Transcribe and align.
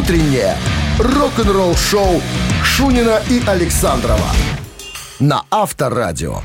утреннее 0.00 0.56
рок-н-ролл-шоу 0.98 2.22
Шунина 2.64 3.20
и 3.28 3.42
Александрова 3.46 4.30
на 5.18 5.44
Авторадио. 5.50 6.40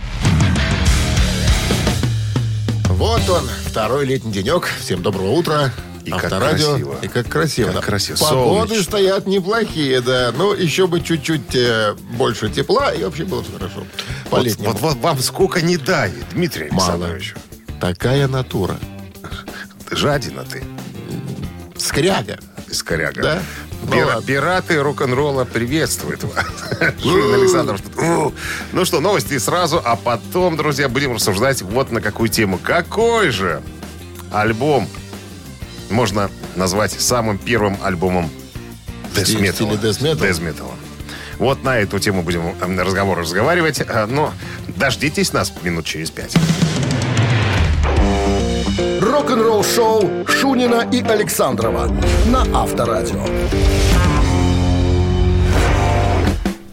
Вот 2.89 3.29
он, 3.29 3.47
второй 3.65 4.05
летний 4.05 4.33
денек. 4.33 4.67
Всем 4.81 5.01
доброго 5.01 5.31
утра. 5.31 5.71
И 6.03 6.11
как 6.11 6.25
Авторадио. 6.25 6.71
красиво. 6.71 6.97
И 7.01 7.07
как 7.07 7.27
красиво. 7.29 7.67
Как 7.67 7.75
да. 7.75 7.81
красиво. 7.81 8.17
Погоды 8.17 8.67
Солнечно. 8.67 8.83
стоят 8.83 9.25
неплохие, 9.25 10.01
да. 10.01 10.33
Но 10.35 10.53
еще 10.53 10.87
бы 10.87 10.99
чуть-чуть 10.99 11.55
э, 11.55 11.95
больше 12.17 12.49
тепла, 12.49 12.91
и 12.91 13.03
вообще 13.05 13.23
было 13.23 13.39
бы 13.41 13.53
хорошо. 13.53 13.85
Вот, 14.29 14.41
По-летнему. 14.41 14.71
вот, 14.73 14.81
вот 14.81 14.97
вам 14.97 15.19
сколько 15.19 15.61
не 15.61 15.77
дает, 15.77 16.25
Дмитрий 16.33 16.69
Мало. 16.71 16.93
Александрович. 16.95 17.35
Такая 17.79 18.27
натура. 18.27 18.77
Жадина 19.91 20.43
ты, 20.43 20.61
Скряга. 21.77 22.37
Скоряга. 22.75 23.21
Да? 23.21 23.41
Ну 23.83 23.91
Пира- 23.91 24.05
ладно. 24.07 24.21
пираты 24.23 24.81
рок-н-ролла 24.81 25.45
приветствуют 25.45 26.23
вас. 26.23 26.45
Александров. 26.81 27.81
У. 27.97 28.33
Ну 28.71 28.85
что, 28.85 28.99
новости 28.99 29.37
сразу, 29.37 29.81
а 29.83 29.95
потом, 29.95 30.57
друзья, 30.57 30.89
будем 30.89 31.13
рассуждать 31.13 31.61
вот 31.61 31.91
на 31.91 32.01
какую 32.01 32.29
тему. 32.29 32.57
Какой 32.61 33.29
же 33.31 33.61
альбом 34.31 34.87
можно 35.89 36.29
назвать 36.55 36.91
самым 36.99 37.37
первым 37.37 37.77
альбомом? 37.83 38.29
Death 40.19 40.41
Metal. 40.41 40.71
Вот 41.37 41.63
на 41.63 41.77
эту 41.79 41.99
тему 41.99 42.21
будем 42.23 42.55
э, 42.59 42.81
разговор 42.83 43.19
разговаривать. 43.19 43.81
Э, 43.81 44.05
Но 44.05 44.33
дождитесь 44.67 45.33
нас 45.33 45.51
минут 45.63 45.85
через 45.85 46.09
пять. 46.11 46.33
Рок-н-ролл-шоу 49.15 50.27
Шунина 50.27 50.89
и 50.91 51.01
Александрова 51.01 51.87
на 52.27 52.41
Авторадио. 52.53 53.23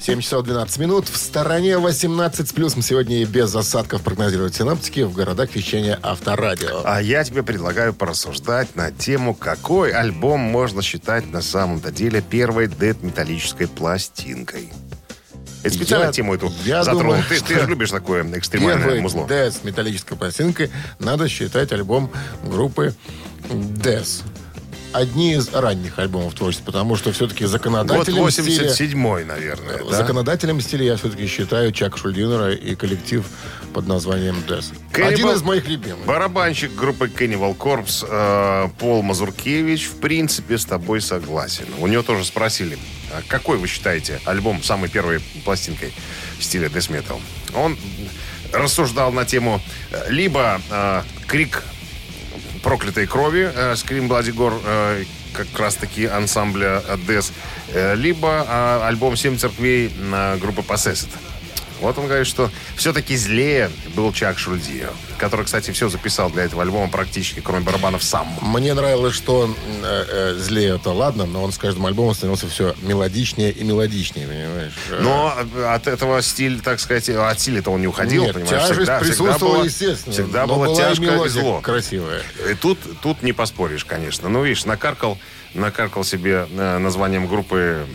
7 0.01 0.21
часов 0.21 0.43
12 0.43 0.79
минут. 0.79 1.09
В 1.09 1.17
стороне 1.19 1.79
18 1.79 2.49
с 2.49 2.53
плюсом. 2.53 2.83
Сегодня 2.83 3.23
и 3.23 3.27
без 3.27 3.55
осадков 3.55 4.03
прогнозируют 4.03 4.57
синаптики 4.57 5.03
в 5.03 5.15
городах 5.15 5.55
вещания 5.55 6.01
Авторадио. 6.03 6.83
А 6.85 7.01
я 7.01 7.23
тебе 7.23 7.45
предлагаю 7.45 7.95
порассуждать 7.95 8.75
на 8.75 8.91
тему, 8.91 9.35
какой 9.35 9.93
альбом 9.93 10.41
можно 10.41 10.83
считать 10.83 11.31
на 11.31 11.43
самом-то 11.43 11.93
деле 11.93 12.23
первой 12.23 12.67
дед-металлической 12.67 13.69
пластинкой. 13.69 14.73
Это 15.63 15.75
специально 15.75 16.07
Я- 16.07 16.13
тему 16.13 16.35
эту 16.35 16.53
я 16.65 16.83
затронул. 16.83 17.13
думаю, 17.13 17.25
ты, 17.29 17.41
ты 17.41 17.61
же 17.61 17.67
любишь 17.67 17.91
такое 17.91 18.25
экстремальное 18.37 18.83
Первый 18.85 19.01
музло. 19.01 19.27
Death 19.27 19.61
с 19.61 19.65
металлической 19.65 20.17
пластинкой 20.17 20.71
надо 20.99 21.29
считать 21.29 21.73
альбом 21.73 22.11
группы 22.45 22.95
Death. 23.49 24.23
Одни 24.93 25.33
из 25.37 25.49
ранних 25.55 25.99
альбомов 25.99 26.35
творчества, 26.35 26.67
потому 26.67 26.97
что 26.97 27.13
все-таки 27.13 27.45
Год 27.45 27.51
законодателем 27.53 28.31
стиля... 28.31 28.69
87-й, 28.69 29.25
наверное. 29.25 29.79
да? 29.91 29.97
Законодателем 29.97 30.61
стиля 30.61 30.85
я 30.85 30.97
все-таки 30.99 31.27
считаю 31.27 31.73
Чак 31.73 31.97
Шульдинера 31.97 32.53
и 32.53 32.75
коллектив 32.75 33.25
под 33.73 33.87
названием 33.87 34.37
Death. 34.47 34.67
Cannibal- 34.93 35.07
Один 35.07 35.31
из 35.31 35.43
моих 35.43 35.67
любимых. 35.67 36.05
Барабанщик 36.05 36.75
группы 36.75 37.07
Cannibal 37.07 37.57
Corpse 37.57 38.05
э, 38.07 38.69
Пол 38.79 39.03
Мазуркевич, 39.03 39.87
в 39.87 39.97
принципе, 39.97 40.59
с 40.59 40.67
тобой 40.67 41.01
согласен. 41.01 41.65
У 41.79 41.87
него 41.87 42.03
тоже 42.03 42.27
спросили, 42.27 42.77
какой 43.29 43.59
вы 43.59 43.67
считаете 43.67 44.21
альбом 44.25 44.63
самой 44.63 44.89
первой 44.89 45.21
пластинкой 45.45 45.93
в 46.39 46.45
стиле 46.45 46.69
Death 46.69 46.91
Metal? 46.91 47.21
Он 47.55 47.77
рассуждал 48.53 49.13
на 49.13 49.25
тему 49.25 49.61
э, 49.91 50.11
либо 50.11 50.61
э, 50.71 51.03
крик 51.27 51.63
проклятой 52.63 53.07
крови 53.07 53.51
э, 53.55 53.73
Scream 53.73 54.09
Bloody 54.09 54.35
Gore, 54.35 54.61
э, 54.65 55.05
как 55.33 55.59
раз-таки 55.59 56.07
ансамбля 56.07 56.83
э, 56.87 56.97
Death, 57.07 57.33
э, 57.69 57.95
либо 57.95 58.47
э, 58.47 58.87
альбом 58.87 59.17
«Семь 59.17 59.37
церквей» 59.37 59.91
на 59.99 60.37
группы 60.37 60.63
Possessed. 60.63 61.09
Вот 61.83 61.99
он 61.99 62.07
говорит, 62.07 62.27
что 62.27 62.51
все-таки 62.77 63.17
злее 63.17 63.71
был 63.95 64.13
Чак 64.13 64.39
Шульди, 64.39 64.85
который, 65.19 65.45
кстати, 65.45 65.71
все 65.73 65.89
записал 65.89 66.31
для 66.31 66.45
этого 66.45 66.63
альбома 66.63 66.89
практически, 66.91 67.41
кроме 67.41 67.65
барабанов, 67.65 68.03
сам. 68.03 68.27
Мне 68.41 68.73
нравилось, 68.75 69.15
что 69.15 69.41
он 69.41 69.57
э, 69.83 70.05
э, 70.09 70.35
злее, 70.39 70.77
это 70.77 70.91
ладно, 70.91 71.27
но 71.27 71.43
он 71.43 71.53
с 71.53 71.59
каждым 71.59 71.87
альбомом 71.87 72.15
становился 72.15 72.49
все 72.49 72.75
мелодичнее 72.83 73.51
и 73.51 73.65
мелодичнее, 73.65 74.27
понимаешь? 74.27 74.73
Э, 74.91 75.01
Но 75.03 75.35
от 75.75 75.87
этого 75.89 76.23
стиль, 76.23 76.61
так 76.61 76.81
сказать, 76.81 77.09
от 77.09 77.41
стиля-то 77.41 77.71
он 77.71 77.81
не 77.81 77.89
уходил, 77.89 78.23
Нет, 78.25 78.35
понимаешь? 78.35 78.51
тяжесть 78.51 78.77
Всегда- 78.79 78.99
всегда 79.01 79.15
присутствовала, 79.25 79.57
было- 79.57 79.65
естественно. 79.65 80.13
Всегда 80.15 80.47
но 80.47 80.55
было 80.57 80.73
и 80.73 80.77
тяжко 80.77 81.03
и 81.03 81.07
мелодия 81.07 81.43
зло. 81.43 81.61
красивая. 81.61 82.23
И 82.49 82.55
тут, 82.55 82.79
тут 83.01 83.23
не 83.23 83.33
поспоришь, 83.33 83.85
конечно. 83.85 84.29
Ну, 84.29 84.45
видишь, 84.45 84.65
накаркал, 84.65 85.19
накаркал 85.55 86.05
себе 86.05 86.47
э, 86.51 86.79
названием 86.79 87.27
группы 87.27 87.87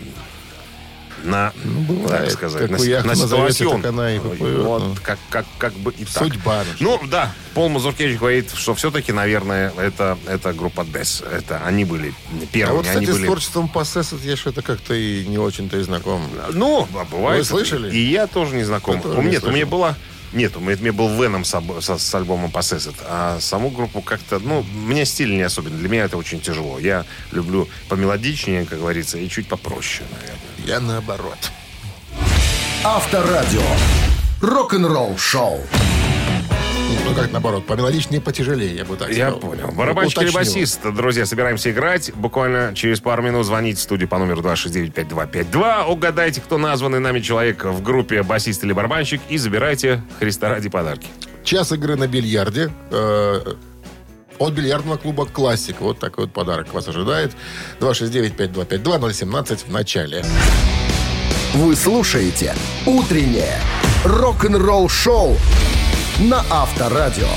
на, 1.24 1.52
Ну, 1.64 1.80
бывает. 1.80 2.24
так 2.24 2.30
сказать, 2.32 2.70
Какую 2.70 3.04
на 3.06 3.14
ситуацион. 3.14 3.82
так 3.82 3.90
она 3.92 4.14
и 4.14 4.18
поплывет, 4.18 4.58
Вот, 4.64 4.82
ну. 4.82 4.94
как, 5.02 5.18
как, 5.30 5.46
как 5.58 5.72
бы 5.74 5.92
и 5.96 6.04
так. 6.04 6.22
Судьба. 6.24 6.64
Ну, 6.80 7.00
да, 7.06 7.32
Пол 7.54 7.68
Мазуркевич 7.68 8.18
говорит, 8.18 8.50
что 8.54 8.74
все-таки, 8.74 9.12
наверное, 9.12 9.72
это, 9.76 10.16
это 10.26 10.52
группа 10.52 10.82
Death. 10.82 11.28
Это 11.30 11.60
они 11.64 11.84
были 11.84 12.14
А 12.42 12.46
первыми, 12.52 12.76
вот, 12.76 12.82
кстати, 12.86 12.98
они 12.98 13.06
с 13.06 13.10
были... 13.10 13.26
творчеством 13.26 13.70
Possessed 13.72 14.20
я 14.24 14.36
что-то 14.36 14.62
как-то 14.62 14.94
и 14.94 15.24
не 15.26 15.38
очень-то 15.38 15.76
и 15.78 15.82
знаком. 15.82 16.22
Ну, 16.52 16.86
а 16.94 17.04
бывает. 17.04 17.40
Вы 17.40 17.44
слышали? 17.44 17.94
И 17.94 17.98
я 18.10 18.26
тоже 18.26 18.54
не 18.54 18.64
знаком. 18.64 19.00
Тоже 19.00 19.18
У 19.18 19.22
не 19.22 19.28
меня, 19.28 19.40
у 19.42 19.50
меня 19.50 19.66
была... 19.66 19.96
Нет, 20.34 20.58
у 20.58 20.60
меня, 20.60 20.76
у 20.78 20.80
меня 20.82 20.92
был 20.92 21.08
Веном 21.22 21.42
с, 21.46 21.58
со- 21.80 21.96
с 21.96 22.14
альбомом 22.14 22.50
Possessed, 22.50 22.94
а 23.08 23.38
саму 23.40 23.70
группу 23.70 24.02
как-то... 24.02 24.38
Ну, 24.38 24.62
мне 24.62 25.06
стиль 25.06 25.34
не 25.34 25.40
особенно. 25.42 25.78
Для 25.78 25.88
меня 25.88 26.04
это 26.04 26.18
очень 26.18 26.38
тяжело. 26.40 26.78
Я 26.78 27.06
люблю 27.32 27.66
помелодичнее, 27.88 28.66
как 28.66 28.78
говорится, 28.78 29.16
и 29.16 29.26
чуть 29.30 29.48
попроще, 29.48 30.06
наверное. 30.12 30.38
Я 30.64 30.80
наоборот. 30.80 31.38
Авторадио. 32.84 33.62
Рок-н-ролл-шоу. 34.40 35.60
Ну, 37.04 37.14
как 37.14 37.32
наоборот, 37.32 37.66
помелодичнее, 37.66 38.20
потяжелее, 38.20 38.74
я 38.76 38.84
бы 38.84 38.96
так 38.96 39.08
Я 39.10 39.30
сказал. 39.30 39.40
понял. 39.40 39.68
Барабанщик 39.72 40.22
или 40.22 40.30
басист, 40.30 40.80
друзья, 40.94 41.26
собираемся 41.26 41.70
играть. 41.70 42.12
Буквально 42.14 42.72
через 42.74 43.00
пару 43.00 43.22
минут 43.22 43.46
звоните 43.46 43.78
в 43.78 43.82
студию 43.82 44.08
по 44.08 44.18
номеру 44.18 44.42
269-5252. 44.42 45.84
Угадайте, 45.86 46.40
кто 46.40 46.58
названный 46.58 47.00
нами 47.00 47.20
человек 47.20 47.64
в 47.64 47.82
группе 47.82 48.22
басист 48.22 48.62
или 48.64 48.72
барабанщик 48.72 49.20
и 49.28 49.38
забирайте 49.38 50.02
Христа 50.18 50.48
ради 50.50 50.68
подарки. 50.68 51.08
Час 51.44 51.72
игры 51.72 51.96
на 51.96 52.06
бильярде. 52.06 52.70
э, 52.90 53.54
от 54.38 54.52
бильярдного 54.52 54.96
клуба 54.96 55.26
«Классик». 55.26 55.80
Вот 55.80 55.98
такой 55.98 56.24
вот 56.24 56.32
подарок 56.32 56.72
вас 56.72 56.88
ожидает. 56.88 57.32
269-5252-017 57.80 59.66
в 59.66 59.70
начале. 59.70 60.24
Вы 61.54 61.74
слушаете 61.76 62.54
«Утреннее 62.86 63.58
рок-н-ролл-шоу» 64.04 65.36
на 66.20 66.44
Авторадио. 66.50 67.28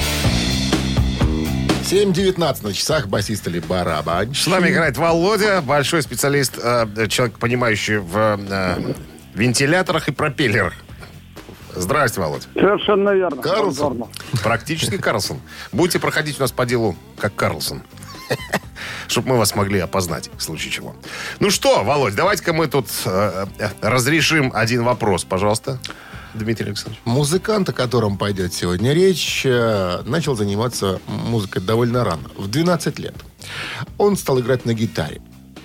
7.19 1.91 2.63
на 2.63 2.73
часах 2.73 3.07
басист 3.07 3.47
или 3.47 3.59
барабанщик. 3.59 4.43
С 4.43 4.47
нами 4.47 4.69
играет 4.69 4.97
Володя, 4.97 5.61
большой 5.61 6.01
специалист, 6.01 6.57
э, 6.57 7.07
человек, 7.09 7.37
понимающий 7.37 7.97
в 7.97 8.15
э, 8.15 8.93
вентиляторах 9.33 10.07
и 10.07 10.11
пропеллерах. 10.11 10.73
Здрасте, 11.75 12.21
Володь. 12.21 12.47
Совершенно 12.53 13.11
верно. 13.11 13.41
Карлсон. 13.41 13.97
Бонжорно. 13.97 14.07
Практически 14.43 14.97
Карлсон. 14.97 15.39
Будете 15.71 15.99
проходить 15.99 16.37
у 16.39 16.41
нас 16.41 16.51
по 16.51 16.65
делу 16.65 16.95
как 17.17 17.35
Карлсон. 17.35 17.83
Чтобы 19.07 19.29
мы 19.29 19.37
вас 19.37 19.55
могли 19.55 19.79
опознать, 19.79 20.29
в 20.37 20.41
случае 20.41 20.71
чего. 20.71 20.95
Ну 21.39 21.49
что, 21.49 21.83
Володь, 21.83 22.15
давайте-ка 22.15 22.53
мы 22.53 22.67
тут 22.67 22.87
э, 23.05 23.45
э, 23.59 23.69
разрешим 23.81 24.51
один 24.53 24.83
вопрос, 24.83 25.23
пожалуйста. 25.25 25.79
Дмитрий 26.33 26.67
Александрович. 26.67 27.01
Музыкант, 27.03 27.67
о 27.69 27.73
котором 27.73 28.17
пойдет 28.17 28.53
сегодня 28.53 28.93
речь, 28.93 29.45
э, 29.45 30.01
начал 30.05 30.35
заниматься 30.35 31.01
музыкой 31.07 31.61
довольно 31.61 32.03
рано, 32.05 32.29
в 32.37 32.47
12 32.47 32.99
лет. 32.99 33.15
Он 33.97 34.15
стал 34.15 34.39
играть 34.39 34.65
на 34.65 34.73
гитаре. 34.73 35.21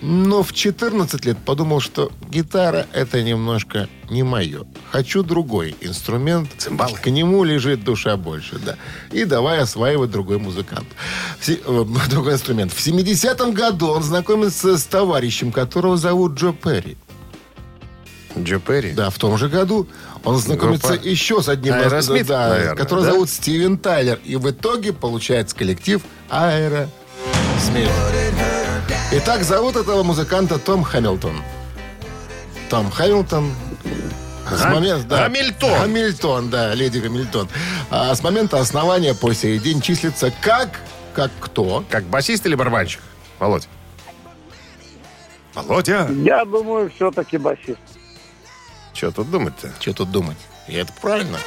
Но 0.09 0.45
в 0.45 0.53
14 0.53 1.25
лет 1.25 1.37
подумал, 1.37 1.81
что 1.81 2.13
гитара 2.31 2.87
это 2.93 3.25
немножко 3.25 3.89
не 4.09 4.23
мое. 4.23 4.65
Хочу 4.93 5.25
другой 5.25 5.75
инструмент. 5.81 6.49
Цимбалы? 6.59 6.97
К 6.97 7.11
нему 7.11 7.43
лежит 7.43 7.83
душа 7.83 8.17
больше, 8.17 8.61
да. 8.65 8.77
И 9.11 9.25
давай 9.25 9.59
осваивать 9.59 10.13
другой 10.13 10.39
музыкант. 10.39 10.87
Се- 11.41 11.59
э, 11.65 11.85
другой 12.09 12.35
инструмент. 12.35 12.73
В 12.73 12.79
70-м 12.79 13.53
году 13.53 13.89
он 13.89 14.05
знакомится 14.05 14.79
с 14.79 14.85
товарищем, 14.85 15.51
которого 15.51 15.97
зовут 15.97 16.35
Джо 16.35 16.53
Перри. 16.53 16.97
Джо 18.39 18.61
Перри? 18.61 18.93
Да, 18.93 19.11
в 19.11 19.19
том 19.19 19.37
же 19.37 19.49
году 19.49 19.89
он 20.23 20.37
знакомится 20.39 20.91
Группа 20.91 21.05
еще 21.05 21.43
с 21.43 21.49
одним, 21.49 21.75
Аэросмит, 21.75 22.29
да, 22.29 22.51
наверное, 22.51 22.77
который 22.77 23.05
да? 23.05 23.11
зовут 23.11 23.29
Стивен 23.29 23.77
Тайлер. 23.77 24.21
И 24.25 24.37
в 24.37 24.49
итоге 24.49 24.93
получается 24.93 25.57
коллектив 25.57 26.01
Аэро 26.29 26.89
Смит. 27.59 27.91
Итак, 29.13 29.45
зовут 29.45 29.77
этого 29.77 30.03
музыканта 30.03 30.59
Том 30.59 30.83
Хэмилтон. 30.83 31.41
Том 32.69 32.91
Хэмилтон. 32.91 33.53
С 34.51 34.61
Гам- 34.63 34.75
момента, 34.75 35.07
да, 35.09 35.23
Гамильтон. 35.23 35.73
Гамильтон, 35.81 36.51
да, 36.51 36.75
леди 36.75 36.99
Гамильтон. 36.99 37.49
А 37.91 38.15
с 38.15 38.23
момента 38.23 38.61
основания 38.61 39.15
по 39.15 39.33
сей 39.35 39.59
день 39.59 39.81
числится 39.81 40.33
как... 40.41 40.81
Как 41.15 41.31
кто? 41.41 41.83
Как 41.89 42.05
басист 42.05 42.45
или 42.47 42.55
барабанщик? 42.55 43.01
Володь. 43.39 43.67
Володя! 45.55 46.09
Я 46.25 46.45
думаю, 46.45 46.91
все-таки 46.95 47.39
басист. 47.39 47.79
Что 48.93 49.11
тут 49.11 49.31
думать-то? 49.31 49.73
Что 49.81 49.95
тут 49.95 50.11
думать? 50.11 50.37
И 50.69 50.75
это 50.75 50.93
правильно. 51.01 51.39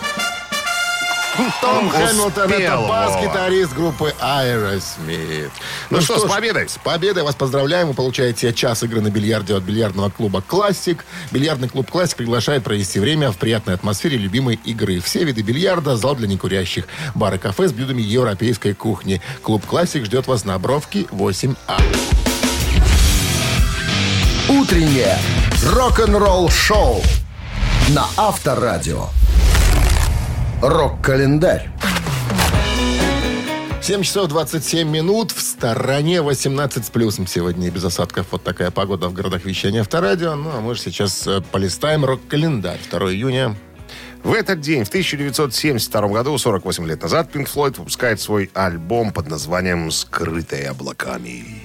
Том 1.62 1.90
Хэмилтон 1.90 2.52
это 2.52 2.78
бас-гитарист 2.88 3.74
группы 3.74 4.14
Aerosmith. 4.20 5.52
Ну 5.90 6.02
что, 6.02 6.20
с 6.20 6.24
ж, 6.24 6.28
победой! 6.28 6.68
С 6.68 6.78
победой 6.78 7.24
вас 7.24 7.36
поздравляем. 7.36 7.88
Вы 7.88 7.94
получаете 7.94 8.54
час 8.54 8.84
игры 8.84 9.00
на 9.00 9.10
бильярде 9.10 9.56
от 9.56 9.64
бильярдного 9.64 10.10
клуба 10.10 10.42
«Классик». 10.42 11.06
Бильярдный 11.32 11.70
клуб 11.70 11.90
«Классик» 11.90 12.18
приглашает 12.18 12.64
провести 12.64 13.00
время 13.00 13.32
в 13.32 13.38
приятной 13.38 13.76
атмосфере 13.76 14.18
любимой 14.18 14.60
игры. 14.66 15.00
Все 15.00 15.24
виды 15.24 15.42
бильярда, 15.42 15.96
зал 15.96 16.16
для 16.16 16.28
некурящих, 16.28 16.86
бар 17.16 17.36
и 17.36 17.38
кафе 17.38 17.70
с 17.70 17.72
блюдами 17.72 18.02
европейской 18.02 18.74
кухни. 18.74 19.22
Клуб 19.42 19.66
«Классик» 19.66 20.06
ждет 20.06 20.28
вас 20.28 20.44
на 20.44 20.60
Бровке 20.60 21.04
8А. 21.12 21.82
Утреннее 24.50 25.18
рок-н-ролл-шоу 25.64 27.02
на 27.90 28.08
Авторадио. 28.18 29.10
Рок-календарь. 30.62 31.70
7 33.82 34.04
часов 34.04 34.28
27 34.28 34.90
минут. 34.90 35.32
В 35.32 35.42
стороне 35.42 36.22
18 36.22 36.86
с 36.86 36.90
плюсом 36.90 37.28
сегодня 37.28 37.72
без 37.72 37.86
осадков. 37.86 38.28
Вот 38.32 38.44
такая 38.44 38.70
погода 38.70 39.08
в 39.08 39.14
городах 39.14 39.46
вещания 39.46 39.82
Авторадио. 39.82 40.36
Ну, 40.36 40.50
а 40.54 40.60
мы 40.60 40.76
же 40.76 40.82
сейчас 40.82 41.26
э, 41.28 41.42
полистаем 41.52 42.04
рок-календарь. 42.04 42.80
2 42.92 43.00
июня. 43.14 43.56
В 44.22 44.34
этот 44.34 44.60
день, 44.60 44.84
в 44.84 44.90
1972 44.90 46.08
году, 46.10 46.38
48 46.38 46.86
лет 46.86 47.02
назад, 47.02 47.34
Pink 47.34 47.50
Floyd 47.50 47.80
выпускает 47.80 48.20
свой 48.20 48.52
альбом 48.54 49.14
под 49.14 49.30
названием 49.30 49.90
«Скрытые 49.92 50.72
облаками». 50.72 51.62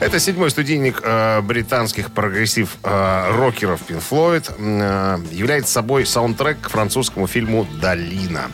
Это 0.00 0.18
седьмой 0.18 0.50
студийник 0.50 1.02
э, 1.04 1.42
британских 1.42 2.10
progressive 2.10 2.78
э, 2.82 2.88
Pink 2.88 4.02
Floyd. 4.10 4.50
Э, 4.58 5.18
является 5.30 5.72
собой 5.74 6.06
саундтрек 6.06 6.58
к 6.62 6.70
французскому 6.70 7.26
фильму 7.26 7.66
«Долина» 7.82 8.50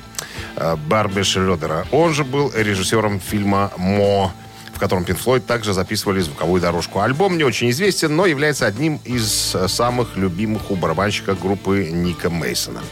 э, 0.57 0.75
Барби 0.89 1.23
Шредера. 1.23 1.87
Он 1.93 2.15
же 2.15 2.25
был 2.25 2.51
режиссером 2.53 3.21
фильма 3.21 3.71
«More», 3.77 4.33
в 4.75 4.81
котором 4.81 5.05
Pink 5.05 5.25
Floyd 5.25 5.41
также 5.41 5.73
записывали 5.73 6.19
звуковую 6.19 6.61
дорожку. 6.61 6.99
Альбом 6.99 7.39
не 7.39 7.45
очень 7.45 7.71
известен, 7.71 8.17
но 8.17 8.27
является 8.27 8.67
одним 8.67 9.01
из 9.05 9.55
э, 9.55 9.69
самых 9.69 10.17
любимых 10.17 10.73
у 10.73 10.75
барабанщика 10.75 11.37
группы 11.37 11.91
Ника 11.93 12.29
Мейсона. 12.29 12.83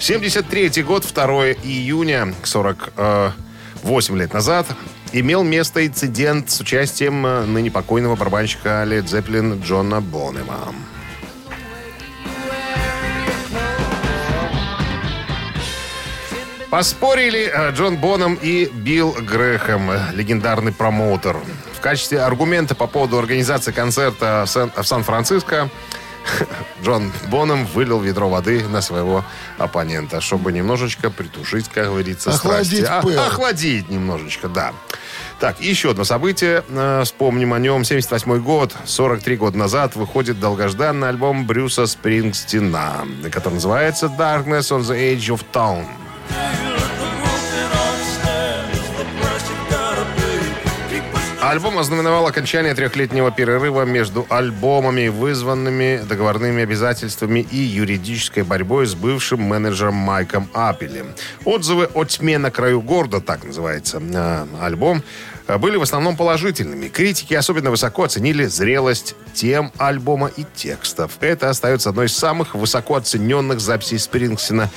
73 0.00 0.82
год, 0.82 1.06
2 1.06 1.52
июня, 1.52 2.34
48 2.42 4.18
лет 4.18 4.34
назад, 4.34 4.66
имел 5.12 5.42
место 5.42 5.86
инцидент 5.86 6.50
с 6.50 6.60
участием 6.60 7.24
э, 7.26 7.44
ныне 7.44 7.70
покойного 7.70 8.16
барабанщика 8.16 8.84
Лед 8.84 9.08
Зеппелин 9.08 9.60
Джона 9.60 10.00
Бонема. 10.00 10.74
Поспорили 16.70 17.50
э, 17.52 17.72
Джон 17.72 17.98
Боном 17.98 18.38
и 18.40 18.66
Билл 18.72 19.12
Грэхэм, 19.12 19.90
э, 19.90 19.98
легендарный 20.14 20.72
промоутер. 20.72 21.36
В 21.74 21.80
качестве 21.80 22.22
аргумента 22.22 22.74
по 22.74 22.86
поводу 22.86 23.18
организации 23.18 23.72
концерта 23.72 24.44
в 24.46 24.50
Сан- 24.50 24.72
Сан-Франциско 24.82 25.68
Джон 26.82 27.12
Боном 27.28 27.64
вылил 27.66 28.00
ведро 28.00 28.28
воды 28.28 28.64
на 28.68 28.80
своего 28.80 29.24
оппонента, 29.58 30.20
чтобы 30.20 30.52
немножечко 30.52 31.10
притушить, 31.10 31.68
как 31.68 31.86
говорится, 31.86 32.30
Охладить 32.30 32.84
страсти. 32.84 32.84
А- 32.90 33.02
пыл. 33.02 33.18
охладить 33.20 33.88
немножечко, 33.88 34.48
да. 34.48 34.72
Так, 35.40 35.60
еще 35.60 35.90
одно 35.90 36.04
событие. 36.04 36.62
э, 36.68 37.02
Вспомним 37.04 37.52
о 37.54 37.58
нем. 37.58 37.84
78 37.84 38.38
год, 38.42 38.74
43 38.84 39.36
года 39.36 39.58
назад, 39.58 39.96
выходит 39.96 40.38
долгожданный 40.38 41.08
альбом 41.08 41.46
Брюса 41.46 41.86
Спрингстина, 41.86 43.04
который 43.32 43.54
называется 43.54 44.06
«Darkness 44.06 44.70
on 44.70 44.80
the 44.82 45.16
Edge 45.16 45.34
of 45.36 45.42
Town». 45.52 45.84
Альбом 51.42 51.76
ознаменовал 51.76 52.28
окончание 52.28 52.72
трехлетнего 52.72 53.32
перерыва 53.32 53.82
между 53.82 54.24
альбомами, 54.28 55.08
вызванными 55.08 56.00
договорными 56.08 56.62
обязательствами 56.62 57.40
и 57.40 57.56
юридической 57.56 58.44
борьбой 58.44 58.86
с 58.86 58.94
бывшим 58.94 59.42
менеджером 59.42 59.94
Майком 59.94 60.48
Аппелем. 60.54 61.08
Отзывы 61.44 61.86
о 61.94 62.04
тьме 62.04 62.38
на 62.38 62.52
краю 62.52 62.80
города, 62.80 63.20
так 63.20 63.42
называется 63.42 64.00
э, 64.00 64.46
альбом, 64.60 65.02
были 65.58 65.76
в 65.76 65.82
основном 65.82 66.16
положительными. 66.16 66.88
Критики 66.88 67.34
особенно 67.34 67.70
высоко 67.70 68.04
оценили 68.04 68.44
зрелость 68.44 69.14
тем 69.34 69.72
альбома 69.78 70.30
и 70.36 70.44
текстов. 70.54 71.12
Это 71.20 71.50
остается 71.50 71.90
одной 71.90 72.06
из 72.06 72.16
самых 72.16 72.54
высоко 72.54 72.96
оцененных 72.96 73.60
записей 73.60 73.98
Спрингсина 73.98 74.70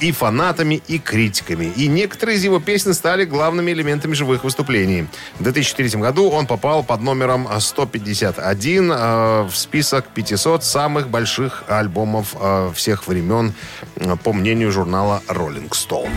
и 0.00 0.12
фанатами, 0.12 0.82
и 0.88 0.98
критиками. 0.98 1.72
И 1.76 1.88
некоторые 1.88 2.36
из 2.36 2.44
его 2.44 2.60
песен 2.60 2.94
стали 2.94 3.24
главными 3.24 3.70
элементами 3.70 4.14
живых 4.14 4.44
выступлений. 4.44 5.06
В 5.38 5.42
2003 5.42 6.00
году 6.00 6.28
он 6.28 6.46
попал 6.46 6.82
под 6.82 7.00
номером 7.00 7.48
151 7.58 8.92
э, 8.92 9.42
в 9.44 9.54
список 9.54 10.08
500 10.08 10.64
самых 10.64 11.08
больших 11.08 11.64
альбомов 11.68 12.34
э, 12.38 12.70
всех 12.74 13.06
времен, 13.06 13.54
э, 13.96 14.16
по 14.22 14.32
мнению 14.32 14.72
журнала 14.72 15.22
Rolling 15.28 15.70
Stone. 15.70 16.10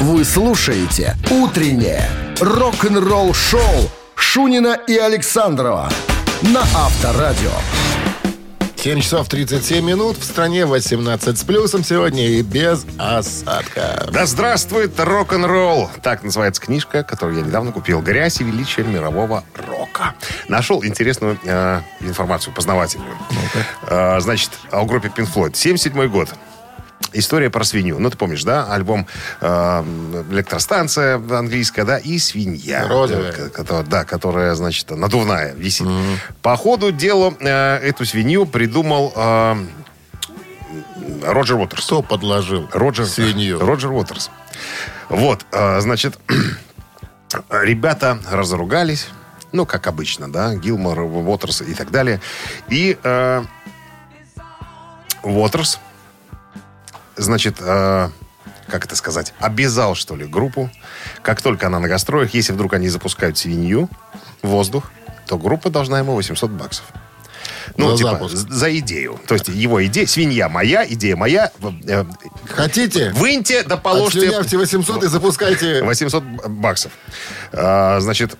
Вы 0.00 0.24
слушаете 0.24 1.14
«Утреннее 1.30 2.08
рок-н-ролл-шоу» 2.40 3.60
Шунина 4.14 4.78
и 4.88 4.96
Александрова 4.96 5.90
на 6.40 6.62
Авторадио. 6.62 7.50
7 8.76 9.00
часов 9.02 9.28
37 9.28 9.84
минут. 9.84 10.16
В 10.16 10.24
стране 10.24 10.64
18 10.64 11.38
с 11.38 11.44
плюсом 11.44 11.84
сегодня 11.84 12.26
и 12.26 12.40
без 12.40 12.86
осадка. 12.96 14.08
Да 14.10 14.24
здравствует 14.24 14.98
рок-н-ролл! 14.98 15.90
Так 16.02 16.22
называется 16.22 16.62
книжка, 16.62 17.02
которую 17.02 17.40
я 17.40 17.44
недавно 17.44 17.70
купил. 17.70 18.00
«Грязь 18.00 18.40
и 18.40 18.44
величие 18.44 18.86
мирового 18.86 19.44
рока». 19.54 20.14
Нашел 20.48 20.82
интересную 20.82 21.38
э, 21.44 21.82
информацию, 22.00 22.54
познавательную. 22.54 23.18
Э, 23.82 24.18
значит, 24.20 24.52
о 24.70 24.86
группе 24.86 25.12
Pink 25.14 25.28
Floyd. 25.30 25.54
77 25.54 26.08
год. 26.08 26.30
История 27.12 27.50
про 27.50 27.64
свинью. 27.64 27.98
Ну, 27.98 28.08
ты 28.10 28.16
помнишь, 28.16 28.44
да? 28.44 28.72
Альбом 28.72 29.06
э, 29.40 29.84
«Электростанция» 30.30 31.16
английская, 31.16 31.84
да, 31.84 31.98
и 31.98 32.18
«Свинья». 32.18 32.86
Розовая. 32.86 33.32
Э, 33.32 33.48
которая- 33.48 33.84
да, 33.84 34.04
которая, 34.04 34.54
значит, 34.54 34.90
надувная, 34.90 35.52
висит. 35.54 35.86
По 36.42 36.56
ходу 36.56 36.92
дела 36.92 37.34
э, 37.40 37.76
эту 37.78 38.04
свинью 38.06 38.46
придумал 38.46 39.12
э, 39.16 39.56
Роджер 41.24 41.56
Уотерс. 41.56 41.84
Кто 41.84 42.02
подложил 42.02 42.68
Роджер, 42.72 43.06
свинью? 43.06 43.58
Роджер 43.58 43.90
Уотерс. 43.90 44.30
Вот, 45.08 45.44
э, 45.52 45.80
значит, 45.80 46.18
ребята 47.50 48.18
разругались, 48.30 49.08
ну, 49.52 49.66
как 49.66 49.86
обычно, 49.88 50.30
да, 50.30 50.54
Гилмор, 50.54 51.00
Уотерс 51.00 51.62
и 51.62 51.74
так 51.74 51.90
далее. 51.90 52.20
И 52.68 52.96
э, 53.02 53.42
Уотерс, 55.24 55.80
значит, 57.20 57.56
э, 57.60 58.08
как 58.68 58.84
это 58.84 58.96
сказать, 58.96 59.34
обязал, 59.38 59.94
что 59.94 60.16
ли, 60.16 60.26
группу, 60.26 60.70
как 61.22 61.42
только 61.42 61.66
она 61.66 61.78
на 61.80 61.88
гастроях, 61.88 62.34
если 62.34 62.52
вдруг 62.52 62.74
они 62.74 62.88
запускают 62.88 63.38
свинью 63.38 63.88
воздух, 64.42 64.90
то 65.26 65.38
группа 65.38 65.70
должна 65.70 65.98
ему 65.98 66.14
800 66.14 66.50
баксов. 66.50 66.84
Ну, 67.76 67.90
За 67.90 67.96
типа, 67.96 68.10
запуск. 68.10 68.34
за 68.34 68.78
идею. 68.78 69.20
То 69.26 69.34
есть 69.34 69.48
его 69.48 69.84
идея, 69.86 70.06
свинья 70.06 70.48
моя, 70.48 70.84
идея 70.88 71.16
моя. 71.16 71.52
э, 71.86 72.04
Хотите? 72.48 73.10
Выньте 73.14 73.62
да 73.62 73.76
положьте... 73.76 74.18
Отслюнявьте 74.20 74.56
800 74.56 75.04
и 75.04 75.06
запускайте. 75.06 75.82
800 75.82 76.22
баксов. 76.48 76.92
А, 77.52 78.00
значит, 78.00 78.36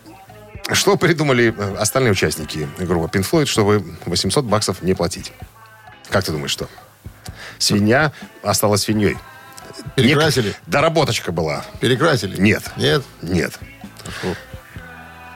что 0.73 0.97
придумали 0.97 1.55
э, 1.57 1.77
остальные 1.77 2.13
участники 2.13 2.69
группы 2.79 3.19
Pink 3.19 3.29
Floyd, 3.31 3.47
чтобы 3.47 3.85
800 4.07 4.45
баксов 4.45 4.83
не 4.83 4.95
платить? 4.95 5.33
Как 6.09 6.25
ты 6.25 6.33
думаешь, 6.33 6.51
что? 6.51 6.69
Свинья 7.61 8.13
осталась 8.43 8.83
свиньей. 8.83 9.17
Перекрасили? 9.95 10.51
Нек- 10.51 10.57
Доработочка 10.67 11.31
была. 11.31 11.65
Перекрасили? 11.81 12.41
Нет. 12.41 12.65
Нет? 12.77 13.05
Нет. 13.23 13.53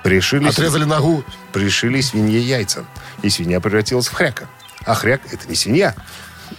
Пришили, 0.02 0.48
Отрезали 0.48 0.84
ногу. 0.84 1.24
пришили 1.52 2.00
свинье 2.00 2.40
яйца. 2.40 2.84
И 3.22 3.30
свинья 3.30 3.60
превратилась 3.60 4.08
в 4.08 4.12
хряка. 4.12 4.48
А 4.84 4.94
хряк— 4.94 5.20
это 5.32 5.48
не 5.48 5.54
свинья. 5.54 5.94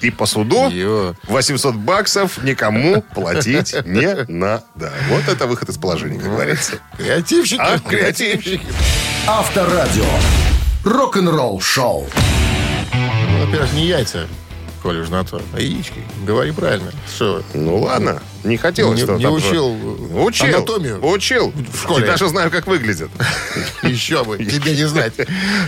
И 0.02 0.10
по 0.10 0.26
суду 0.26 0.70
Ё. 0.70 1.14
800 1.28 1.76
баксов 1.76 2.42
никому 2.44 3.02
платить 3.02 3.76
не 3.86 4.26
надо. 4.32 4.92
Вот 5.10 5.28
это 5.28 5.46
выход 5.46 5.70
из 5.70 5.78
положения, 5.78 6.20
как 6.20 6.30
говорится. 6.32 6.74
Креативщики. 6.98 7.60
А, 7.62 7.78
креативщики. 7.80 8.66
Авторадио. 9.28 10.06
Рок-н-ролл 10.84 11.62
шоу. 11.62 12.08
Ну, 12.94 13.46
Во-первых, 13.46 13.74
не 13.74 13.86
яйца. 13.88 14.28
Школе 14.86 15.02
уже 15.02 15.12
на 15.12 15.24
то. 15.24 15.42
А 15.54 15.60
яички. 15.60 16.04
Говори 16.28 16.52
правильно. 16.52 16.92
Что? 17.08 17.42
Ну 17.56 17.82
ладно, 17.82 18.22
не 18.44 18.56
хотелось. 18.56 19.02
Не, 19.02 19.18
не 19.18 19.28
учил 19.28 19.76
Учил. 20.14 20.46
анатомию? 20.46 21.04
Учил. 21.04 21.52
В 21.74 21.82
школе. 21.82 22.04
И 22.04 22.08
даже 22.08 22.28
знаю, 22.28 22.52
как 22.52 22.68
выглядит. 22.68 23.10
Еще 23.82 24.24
бы, 24.24 24.38
тебе 24.38 24.76
не 24.76 24.88
знать. 24.88 25.14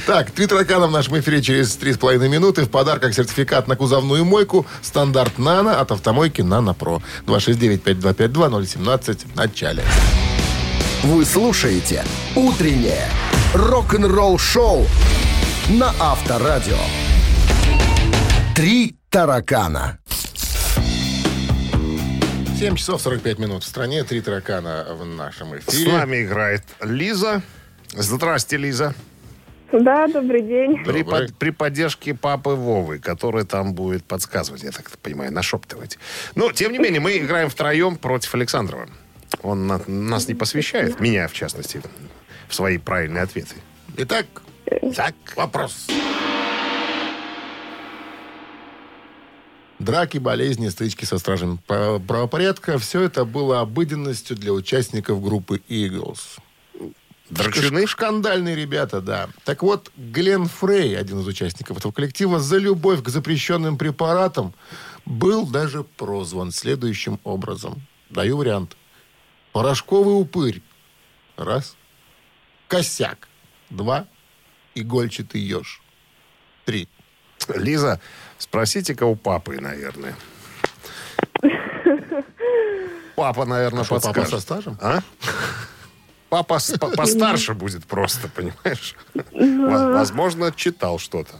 Так, 0.05 0.29
три 0.29 0.45
таракана 0.45 0.85
в 0.85 0.91
нашем 0.91 1.19
эфире 1.19 1.41
через 1.41 1.75
три 1.75 1.93
с 1.93 1.97
половиной 1.97 2.29
минуты. 2.29 2.65
В 2.65 2.69
подарках 2.69 3.15
сертификат 3.15 3.67
на 3.67 3.75
кузовную 3.75 4.23
мойку 4.23 4.67
стандарт 4.83 5.39
«Нано» 5.39 5.79
от 5.79 5.91
автомойки 5.91 6.43
«Нано 6.43 6.75
Про». 6.75 7.01
269-5252-017 7.25 9.33
в 9.33 9.35
начале. 9.35 9.83
Вы 11.01 11.25
слушаете 11.25 12.05
«Утреннее 12.35 13.09
рок-н-ролл-шоу» 13.55 14.85
на 15.69 15.91
Авторадио. 15.99 16.77
«Три 18.55 18.95
таракана». 19.17 19.97
7 22.59 22.75
часов 22.75 23.01
45 23.01 23.39
минут 23.39 23.63
в 23.63 23.67
стране. 23.67 24.03
Три 24.03 24.21
таракана 24.21 24.85
в 24.91 25.05
нашем 25.05 25.59
С 25.59 25.69
эфире. 25.69 25.91
нами 25.91 26.23
играет 26.23 26.61
Лиза. 26.83 27.41
Здрасте, 27.93 28.57
Лиза. 28.57 28.93
Да, 29.71 30.07
добрый 30.07 30.41
день. 30.43 30.83
При, 30.83 31.01
Добрый. 31.01 31.27
под- 31.29 31.35
при 31.37 31.49
поддержке 31.49 32.13
папы 32.13 32.51
Вовы, 32.51 32.99
который 32.99 33.43
там 33.43 33.73
будет 33.73 34.03
подсказывать, 34.05 34.61
я 34.63 34.69
так 34.71 34.87
понимаю, 34.99 35.33
нашептывать. 35.33 35.97
Но, 36.35 36.51
тем 36.51 36.71
не 36.71 36.77
менее, 36.77 36.99
мы 36.99 37.17
играем 37.17 37.49
втроем 37.49 37.95
против 37.95 38.35
Александрова. 38.35 38.87
Он 39.41 39.65
на- 39.67 39.81
нас 39.87 40.27
не 40.27 40.35
посвящает, 40.35 40.99
меня 40.99 41.27
в 41.27 41.33
частности, 41.33 41.81
в 42.47 42.53
свои 42.53 42.77
правильные 42.77 43.23
ответы. 43.23 43.55
Итак, 43.97 44.27
так, 44.95 45.15
вопрос. 45.35 45.87
Драки, 49.79 50.17
болезни, 50.17 50.69
стычки 50.69 51.05
со 51.05 51.19
стражами 51.19 51.59
правопорядка– 51.67 52.77
все 52.79 53.01
это 53.01 53.25
было 53.25 53.59
обыденностью 53.61 54.35
для 54.35 54.51
участников 54.51 55.21
группы 55.21 55.61
Eagles. 55.69 56.39
Драчуны? 57.29 57.83
Шк- 57.83 57.87
Шкандальные 57.87 58.55
ребята, 58.55 59.01
да. 59.01 59.29
Так 59.43 59.61
вот, 59.61 59.91
Глен 59.95 60.47
Фрей, 60.47 60.97
один 60.97 61.19
из 61.19 61.27
участников 61.27 61.77
этого 61.77 61.91
коллектива, 61.91 62.39
за 62.39 62.57
любовь 62.57 63.03
к 63.03 63.09
запрещенным 63.09 63.77
препаратам 63.77 64.53
был 65.05 65.45
даже 65.45 65.83
прозван 65.83 66.51
следующим 66.51 67.19
образом. 67.23 67.81
Даю 68.09 68.37
вариант. 68.37 68.75
Порошковый 69.51 70.19
упырь. 70.19 70.61
Раз. 71.35 71.75
Косяк. 72.67 73.27
Два. 73.69 74.07
Игольчатый 74.73 75.41
еж. 75.41 75.81
Три. 76.65 76.87
Лиза, 77.55 78.01
спросите-ка 78.37 79.03
у 79.05 79.15
папы, 79.15 79.59
наверное. 79.61 80.15
Папа, 83.15 83.45
наверное, 83.45 83.83
Что, 83.83 83.95
папа 83.95 84.07
подскажет. 84.07 84.31
со 84.31 84.39
стажем? 84.39 84.77
А? 84.81 84.99
Папа 86.29 86.59
с- 86.59 86.77
по- 86.77 86.89
постарше 86.89 87.53
будет 87.53 87.85
просто, 87.85 88.27
понимаешь? 88.27 88.95
Воз- 89.13 89.93
Возможно, 89.93 90.51
читал 90.51 90.99
что-то. 90.99 91.33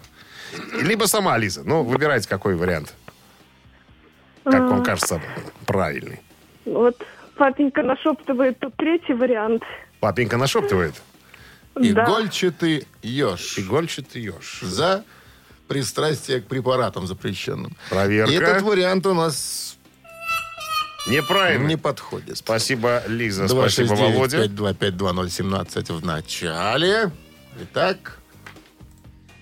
Либо 0.82 1.06
сама 1.06 1.38
Лиза. 1.38 1.64
Ну, 1.64 1.84
выбирайте, 1.84 2.28
какой 2.28 2.56
вариант. 2.56 2.94
Как 4.44 4.62
вам 4.62 4.84
кажется 4.84 5.22
правильный. 5.66 6.22
Вот 6.66 6.96
папенька 7.36 7.84
нашептывает 7.84 8.58
тут 8.60 8.76
третий 8.78 9.14
вариант. 9.14 9.62
Папенька 10.00 10.38
нашептывает. 10.38 10.96
Игольчатый 11.76 12.88
еж. 13.04 13.60
Игольчатый 13.60 14.22
еж. 14.22 14.62
За 14.62 15.04
пристрастие 15.68 16.42
к 16.42 16.48
препаратам 16.48 17.08
запрещенным. 17.08 17.76
Проверка. 17.90 18.32
И 18.32 18.36
этот 18.36 18.62
вариант 18.62 19.06
у 19.06 19.14
нас 19.14 19.78
Неправильно. 21.08 21.68
не 21.68 21.78
подходит. 21.78 22.38
Спасибо, 22.38 23.04
Лиза. 23.08 23.48
Спасибо, 23.48 23.94
Володя. 23.94 24.46
269-5250 24.46 25.94
в 25.94 26.06
начале. 26.06 27.12
Итак, 27.62 28.18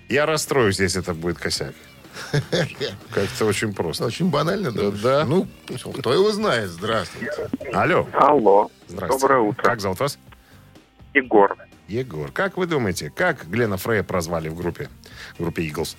Я 0.08 0.25
расстроюсь, 0.25 0.79
если 0.79 1.01
это 1.01 1.13
будет 1.13 1.38
косяк. 1.39 1.74
Как-то 3.12 3.46
очень 3.46 3.74
просто. 3.74 4.05
очень 4.05 4.29
банально, 4.29 4.72
да? 4.72 4.91
Да. 4.91 5.25
Ну, 5.25 5.48
кто 6.00 6.13
его 6.13 6.32
знает. 6.32 6.70
Здравствуйте. 6.70 7.50
Алло. 7.74 8.08
Алло. 8.13 8.72
Здравствуйте. 8.88 9.22
Доброе 9.22 9.41
утро. 9.41 9.63
Как 9.63 9.82
зовут 9.82 10.00
вас? 10.00 10.17
Егор. 11.13 11.58
Егор. 11.88 12.32
Как 12.32 12.55
вы 12.58 12.67
думаете, 12.67 13.10
как 13.10 13.48
Глена 13.50 13.77
Фрея 13.77 14.03
прозвали 14.03 14.48
в 14.50 14.55
группе, 14.55 14.89
в 15.38 15.41
группе 15.41 15.63
Eagles? 15.67 15.96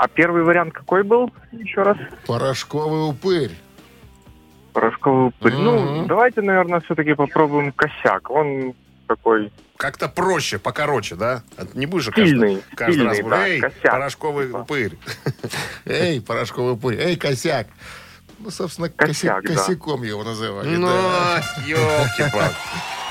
А 0.00 0.08
первый 0.08 0.42
вариант 0.44 0.72
какой 0.72 1.02
был? 1.02 1.30
Еще 1.52 1.82
раз. 1.82 1.98
Порошковый 2.26 3.10
упырь. 3.10 3.52
Порошковый 4.72 5.26
упырь. 5.26 5.52
Мгм. 5.52 5.64
Ну, 5.64 6.06
давайте, 6.06 6.40
наверное, 6.40 6.80
все-таки 6.80 7.12
попробуем 7.12 7.70
косяк. 7.72 8.30
Он 8.30 8.72
такой 9.06 9.52
Как-то 9.76 10.08
проще, 10.08 10.58
покороче, 10.58 11.16
да? 11.16 11.42
А 11.58 11.66
Не 11.74 11.84
будешь 11.84 12.04
же 12.06 12.12
Сильный, 12.14 12.62
каждый, 12.74 12.76
каждый 12.76 13.04
раз 13.04 13.16
сильный, 13.16 13.30
да, 13.30 13.46
«Эй, 13.46 13.60
косяк». 13.60 13.92
порошковый 13.92 14.50
упырь. 14.50 14.98
Эй, 15.84 16.22
порошковый 16.22 16.72
упырь. 16.72 16.98
Эй, 16.98 17.16
косяк. 17.16 17.66
Ну, 18.38 18.48
собственно, 18.48 18.88
Косяк, 18.88 19.44
косяком 19.44 20.02
его 20.02 20.24
называли. 20.24 20.76
Ну, 20.76 20.86
да. 20.86 21.42
елки-палки. 21.66 22.56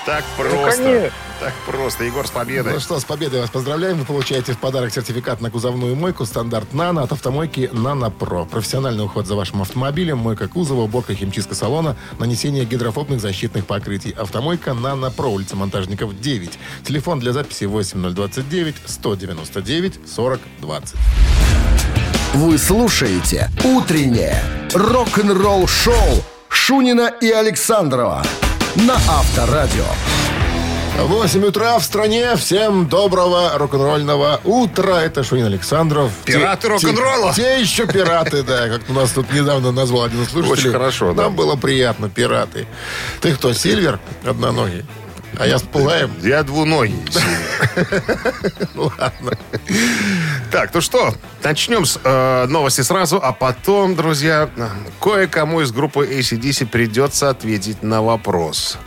Так 0.10 0.26
просто. 0.36 0.58
конечно. 0.58 1.12
Так 1.40 1.54
просто. 1.68 2.04
Егор, 2.04 2.26
с 2.26 2.32
победой. 2.32 2.74
Ну 2.74 2.80
что, 2.80 3.00
с 3.00 3.06
победой 3.06 3.42
вас 3.42 3.52
поздравляем. 3.52 4.00
Вы 4.00 4.06
получаете 4.06 4.54
в 4.54 4.58
подарок 4.58 4.92
сертификат 4.92 5.40
на 5.40 5.52
кузовную 5.52 5.96
мойку 5.96 6.26
стандарт 6.26 6.74
«Нано» 6.74 7.04
от 7.04 7.12
автомойки 7.12 7.70
«Нано 7.72 8.10
Про». 8.10 8.46
Профессиональный 8.46 9.06
уход 9.06 9.28
за 9.28 9.36
вашим 9.36 9.62
автомобилем, 9.62 10.18
мойка 10.18 10.48
кузова, 10.48 10.82
уборка 10.82 11.14
химчистка 11.14 11.54
салона, 11.54 11.96
нанесение 12.18 12.66
гидрофобных 12.66 13.22
защитных 13.22 13.68
покрытий. 13.68 14.10
Автомойка 14.10 14.74
«Нано 14.74 15.12
Про», 15.12 15.28
улица 15.28 15.56
Монтажников, 15.56 16.20
9. 16.20 16.58
Телефон 16.86 17.20
для 17.20 17.32
записи 17.32 17.66
8029 17.66 18.78
199 18.88 20.00
40 20.10 20.40
20. 20.62 20.96
Вы 22.34 22.58
слушаете 22.58 23.52
«Утреннее 23.64 24.42
рок-н-ролл-шоу» 24.74 26.24
Шунина 26.50 27.14
и 27.22 27.30
Александрова 27.30 28.24
на 28.76 28.96
Авторадио. 28.96 29.86
8 30.98 31.46
утра 31.46 31.80
в 31.80 31.84
стране. 31.84 32.36
Всем 32.36 32.88
доброго 32.88 33.58
рок-н-ролльного 33.58 34.42
утра. 34.44 35.02
Это 35.02 35.24
Шунин 35.24 35.46
Александров. 35.46 36.12
Пираты 36.26 36.68
рок-н-ролла. 36.68 37.34
Те, 37.34 37.42
те 37.42 37.62
еще 37.62 37.88
пираты, 37.88 38.44
да. 38.44 38.68
Как 38.68 38.82
у 38.90 38.94
нас 38.94 39.12
тут 39.12 39.32
недавно 39.32 39.72
назвал 39.72 40.04
один 40.04 40.24
из 40.24 40.30
слушателей. 40.30 40.70
Очень 40.70 40.72
хорошо, 40.72 41.14
да. 41.14 41.24
Нам 41.24 41.36
было 41.36 41.56
приятно, 41.56 42.10
пираты. 42.10 42.68
Ты 43.22 43.34
кто, 43.34 43.54
Сильвер? 43.54 44.00
Одноногий. 44.26 44.86
А 45.38 45.48
я 45.48 45.60
с 45.60 45.64
Пылаем. 45.64 46.12
Я 46.22 46.44
двуногий. 46.44 47.00
Ну 48.76 48.92
ладно. 48.98 49.38
Так, 50.52 50.74
ну 50.74 50.82
что, 50.82 51.14
начнем 51.44 51.86
с 51.86 52.00
э, 52.04 52.46
новости 52.48 52.82
сразу, 52.82 53.20
а 53.22 53.34
потом, 53.34 53.96
друзья, 53.96 54.50
кое-кому 55.02 55.62
из 55.62 55.72
группы 55.72 56.06
ACDC 56.06 56.66
придется 56.68 57.30
ответить 57.30 57.84
на 57.84 58.02
вопрос. 58.02 58.78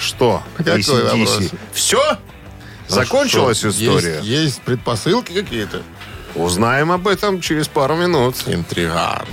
Что? 0.00 0.42
Какой 0.56 0.82
вопрос? 1.02 1.40
Все? 1.72 2.18
Закончилась 2.86 3.58
Что, 3.58 3.70
история? 3.70 4.16
Есть, 4.16 4.26
есть 4.26 4.62
предпосылки 4.62 5.32
какие-то? 5.32 5.82
Узнаем 6.34 6.92
об 6.92 7.08
этом 7.08 7.40
через 7.40 7.68
пару 7.68 7.96
минут. 7.96 8.36
Интриган. 8.46 9.26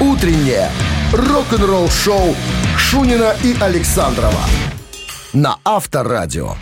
«Утреннее 0.00 0.70
рок-н-ролл-шоу» 1.12 2.34
Шунина 2.76 3.36
и 3.44 3.54
Александрова 3.60 4.40
на 5.32 5.58
Авторадио. 5.64 6.56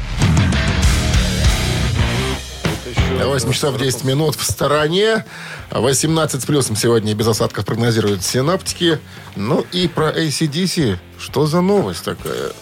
8 3.18 3.52
часов 3.52 3.78
10 3.78 4.04
минут 4.04 4.36
в 4.36 4.44
стороне. 4.44 5.24
18 5.70 6.42
с 6.42 6.44
плюсом 6.46 6.76
сегодня 6.76 7.14
без 7.14 7.26
осадков 7.26 7.64
прогнозируют 7.64 8.22
синаптики. 8.22 9.00
Ну 9.36 9.64
и 9.72 9.88
про 9.88 10.10
ACDC. 10.10 10.98
Что 11.18 11.46
за 11.46 11.60
новость 11.60 12.04
такая? 12.04 12.52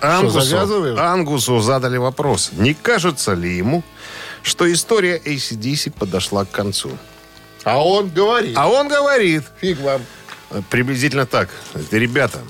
Ангусу? 0.00 0.98
Ангусу 0.98 1.60
задали 1.60 1.96
вопрос, 1.96 2.50
не 2.52 2.74
кажется 2.74 3.32
ли 3.32 3.56
ему, 3.56 3.82
что 4.42 4.70
история 4.70 5.18
ACDC 5.18 5.92
подошла 5.92 6.44
к 6.44 6.50
концу? 6.50 6.90
А 7.64 7.82
он 7.82 8.10
говорит. 8.10 8.54
А 8.58 8.68
он 8.68 8.88
говорит, 8.88 9.44
Фиг 9.60 9.80
вам. 9.80 10.02
приблизительно 10.68 11.24
так. 11.24 11.48
Ребята, 11.90 12.40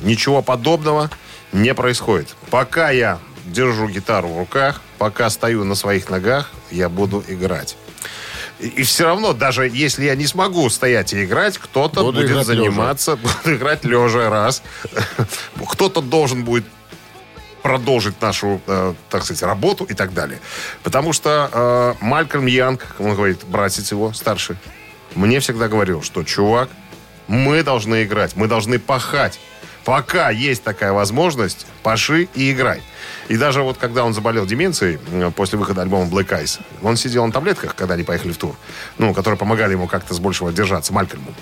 ничего 0.00 0.42
подобного 0.42 1.10
не 1.52 1.74
происходит. 1.74 2.28
Пока 2.50 2.90
я 2.90 3.18
держу 3.46 3.88
гитару 3.88 4.28
в 4.28 4.38
руках, 4.38 4.80
пока 4.98 5.30
стою 5.30 5.64
на 5.64 5.74
своих 5.74 6.08
ногах, 6.10 6.50
я 6.70 6.88
буду 6.88 7.24
играть. 7.26 7.76
И, 8.60 8.68
и 8.68 8.82
все 8.82 9.06
равно, 9.06 9.32
даже 9.32 9.68
если 9.68 10.04
я 10.04 10.14
не 10.14 10.26
смогу 10.26 10.68
стоять 10.70 11.12
и 11.12 11.24
играть, 11.24 11.58
кто-то 11.58 12.02
Буду 12.02 12.20
будет 12.20 12.46
заниматься, 12.46 13.16
буду 13.44 13.56
играть 13.56 13.84
лежа 13.84 14.30
раз. 14.30 14.62
Кто-то 15.68 16.00
должен 16.00 16.44
будет 16.44 16.64
продолжить 17.62 18.20
нашу, 18.22 18.60
э, 18.66 18.94
так 19.10 19.24
сказать, 19.24 19.42
работу 19.42 19.84
и 19.84 19.94
так 19.94 20.14
далее. 20.14 20.40
Потому 20.82 21.12
что 21.12 21.50
э, 22.00 22.04
Малькольм 22.04 22.46
Янг, 22.46 22.96
он 22.98 23.14
говорит, 23.14 23.44
братец 23.44 23.90
его, 23.90 24.12
старший, 24.12 24.56
мне 25.14 25.40
всегда 25.40 25.68
говорил, 25.68 26.02
что, 26.02 26.22
чувак, 26.22 26.70
мы 27.26 27.62
должны 27.62 28.04
играть, 28.04 28.36
мы 28.36 28.48
должны 28.48 28.78
пахать. 28.78 29.40
Пока 29.84 30.30
есть 30.30 30.62
такая 30.62 30.92
возможность, 30.92 31.66
паши 31.82 32.28
и 32.34 32.52
играй. 32.52 32.82
И 33.28 33.36
даже 33.36 33.62
вот 33.62 33.76
когда 33.78 34.04
он 34.04 34.12
заболел 34.12 34.44
деменцией 34.44 34.98
после 35.36 35.58
выхода 35.58 35.82
альбома 35.82 36.10
Black 36.10 36.28
Eyes, 36.28 36.60
он 36.82 36.96
сидел 36.96 37.24
на 37.24 37.32
таблетках, 37.32 37.74
когда 37.74 37.94
они 37.94 38.02
поехали 38.02 38.32
в 38.32 38.36
тур, 38.36 38.56
ну, 38.98 39.14
которые 39.14 39.38
помогали 39.38 39.72
ему 39.72 39.86
как-то 39.86 40.14
с 40.14 40.18
большего 40.18 40.52
держаться, 40.52 40.92
Малькольму. 40.92 41.32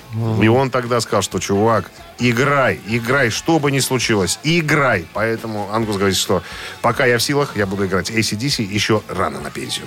И 0.42 0.49
он 0.49 0.71
тогда 0.71 1.00
сказал, 1.00 1.23
что, 1.23 1.38
чувак, 1.38 1.90
играй, 2.18 2.78
играй, 2.87 3.30
что 3.30 3.59
бы 3.59 3.73
ни 3.73 3.80
случилось, 3.80 4.38
играй. 4.45 5.07
Поэтому 5.14 5.68
Ангус 5.73 5.97
говорит, 5.97 6.16
что 6.16 6.42
пока 6.83 7.07
я 7.07 7.18
в 7.18 7.23
силах, 7.23 7.57
я 7.57 7.66
буду 7.66 7.87
играть 7.87 8.11
ACDC 8.11 8.62
еще 8.62 9.02
рано 9.09 9.40
на 9.40 9.50
пенсию. 9.50 9.87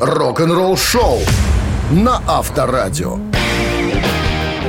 Рок-н-ролл 0.00 0.76
шоу 0.76 1.20
на 1.90 2.22
Авторадио. 2.26 3.18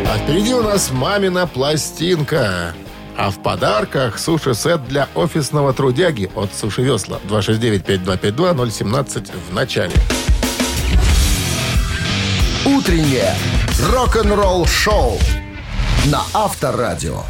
А 0.08 0.18
впереди 0.18 0.54
у 0.54 0.62
нас 0.62 0.92
мамина 0.92 1.48
пластинка. 1.48 2.74
А 3.18 3.32
в 3.32 3.42
подарках 3.42 4.20
суши-сет 4.20 4.86
для 4.88 5.08
офисного 5.16 5.74
трудяги 5.74 6.30
от 6.36 6.54
Суши 6.54 6.84
Весла. 6.84 7.20
269-5252-017 7.30 9.32
в 9.50 9.54
начале. 9.54 9.94
Утреннее 12.66 13.34
рок-н-ролл 13.94 14.66
шоу 14.66 15.18
на 16.08 16.24
Авторадио. 16.34 17.24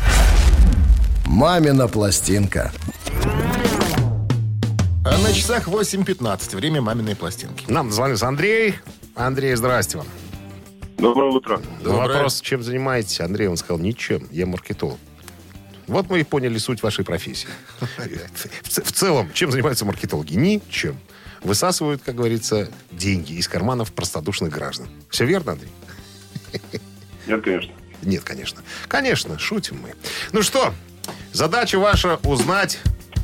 Мамина 1.26 1.88
пластинка. 1.88 2.72
А 5.06 5.18
на 5.20 5.34
часах 5.34 5.68
8.15. 5.68 6.56
Время 6.56 6.82
маминой 6.82 7.16
пластинки. 7.16 7.66
Нам 7.68 7.92
звонится 7.92 8.28
Андрей. 8.28 8.76
Андрей, 9.16 9.56
здрасте 9.56 9.98
вам. 9.98 10.08
Доброе 10.98 11.32
утро. 11.32 11.62
Доброе. 11.84 12.08
Вопрос, 12.08 12.42
чем 12.42 12.64
занимаетесь? 12.64 13.20
Андрей, 13.20 13.48
он 13.48 13.58
сказал, 13.58 13.80
ничем, 13.80 14.28
я 14.32 14.46
маркетолог. 14.46 14.98
Вот 15.88 16.10
мы 16.10 16.22
и 16.22 16.24
поняли 16.24 16.58
суть 16.58 16.82
вашей 16.82 17.06
профессии. 17.06 17.48
В, 18.64 18.92
целом, 18.92 19.32
чем 19.34 19.52
занимаются 19.52 19.86
маркетологи? 19.86 20.34
Ничем. 20.34 20.98
Высасывают, 21.44 22.02
как 22.02 22.16
говорится, 22.16 22.70
деньги 22.92 23.34
из 23.34 23.48
карманов 23.48 23.94
простодушных 23.94 24.52
граждан. 24.52 24.88
Все 25.10 25.26
верно, 25.26 25.52
Андрей? 25.52 25.72
Нет, 27.28 27.44
конечно. 27.44 27.74
Нет, 28.02 28.24
конечно. 28.24 28.62
Конечно, 28.88 29.38
шутим 29.38 29.82
мы. 29.82 29.94
Ну 30.32 30.42
что, 30.42 30.74
задача 31.34 31.78
ваша 31.78 32.20
узнать 32.24 32.80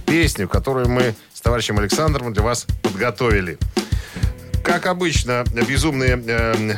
песню, 0.06 0.48
которую 0.48 0.90
мы 0.90 1.16
с 1.34 1.42
товарищем 1.42 1.80
Александром 1.80 2.34
для 2.34 2.44
вас 2.44 2.68
подготовили. 2.84 3.58
Как 4.64 4.86
обычно, 4.86 5.44
безумные 5.68 6.22
э, 6.28 6.76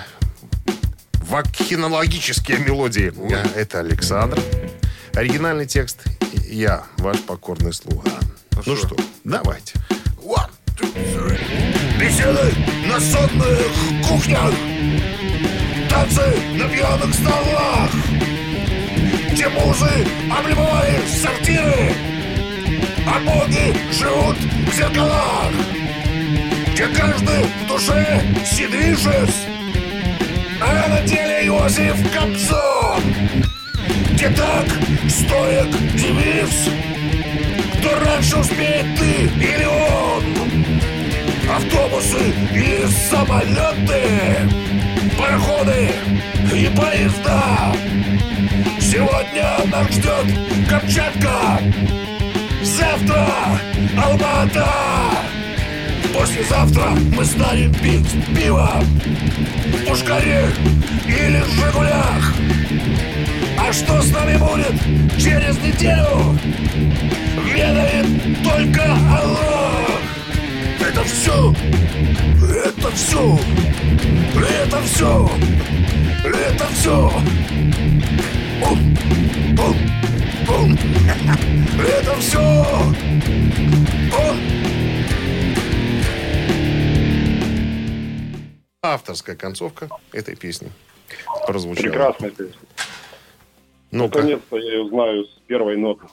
вакхинологические 1.24 2.60
мелодии. 2.60 3.14
Это 3.56 3.80
Александр. 3.80 4.40
Оригинальный 5.14 5.66
текст 5.66 6.04
я, 6.46 6.84
ваш 6.98 7.20
покорный 7.22 7.74
слуга. 7.74 8.12
Ну, 8.66 8.76
что, 8.76 8.96
давайте. 9.24 9.76
One, 10.22 10.50
two, 10.78 10.94
three. 10.96 12.00
Беседы 12.00 12.54
на 12.88 13.00
сонных 13.00 14.08
кухнях 14.08 14.54
танцы 15.90 16.36
на 16.56 16.68
пьяных 16.68 17.14
столах, 17.14 17.90
где 19.32 19.48
музы 19.50 20.08
облюбовали 20.32 21.00
сортиры, 21.08 21.94
а 23.08 23.20
боги 23.20 23.76
живут 23.92 24.38
в 24.38 24.76
зеркалах, 24.76 25.52
где 26.74 26.88
каждый 26.88 27.44
в 27.44 27.68
душе 27.68 28.22
сидвижес, 28.46 29.53
а 30.62 30.88
на 30.90 31.02
деле 31.02 31.48
Иосиф 31.48 31.96
Кобзон, 32.14 33.04
где 34.12 34.30
так 34.30 34.66
стоек 35.10 35.70
девиз, 35.96 36.70
кто 37.80 38.00
раньше 38.06 38.38
успеет 38.38 38.86
ты 38.98 39.24
или 39.44 39.66
он, 39.66 40.24
автобусы 41.56 42.34
и 42.54 42.86
самолеты, 43.10 44.50
пароходы 45.18 45.92
и 46.54 46.70
поезда. 46.76 47.74
Сегодня 48.80 49.58
нас 49.72 49.88
ждет 49.92 50.70
Камчатка, 50.70 51.60
завтра 52.64 53.28
Алмата. 53.98 55.33
Послезавтра 56.14 56.90
мы 57.16 57.26
станем 57.26 57.74
пить 57.74 58.08
пиво 58.36 58.82
в 59.68 59.86
Пушкаре 59.88 60.46
или 61.08 61.42
в 61.42 61.50
Жигулях. 61.50 62.34
А 63.58 63.74
что 63.74 64.02
с 64.02 64.12
нами 64.12 64.38
будет 64.38 64.74
через 65.18 65.58
неделю, 65.58 66.38
ведает 67.54 68.06
только 68.44 68.84
Аллах. 68.84 70.02
Это 70.80 71.04
все, 71.04 71.54
это 72.66 72.92
все, 72.92 73.40
это 74.36 74.82
все, 74.84 75.30
это 76.24 76.66
все. 76.74 77.14
Бум, 78.60 78.96
бум, 79.56 79.78
бум. 80.48 80.78
Это 81.84 82.16
все. 82.20 82.76
Бум. 84.12 84.63
Авторская 88.86 89.38
концовка 89.38 89.88
этой 90.12 90.36
песни 90.36 90.70
прозвучала. 91.48 91.86
Прекрасная 91.86 92.32
песня. 92.32 92.60
Ну-ка, 93.92 94.18
Наконец-то 94.18 94.58
я 94.58 94.74
ее 94.74 94.90
знаю 94.90 95.24
с 95.24 95.40
первой 95.48 95.78
ноты. 95.78 96.06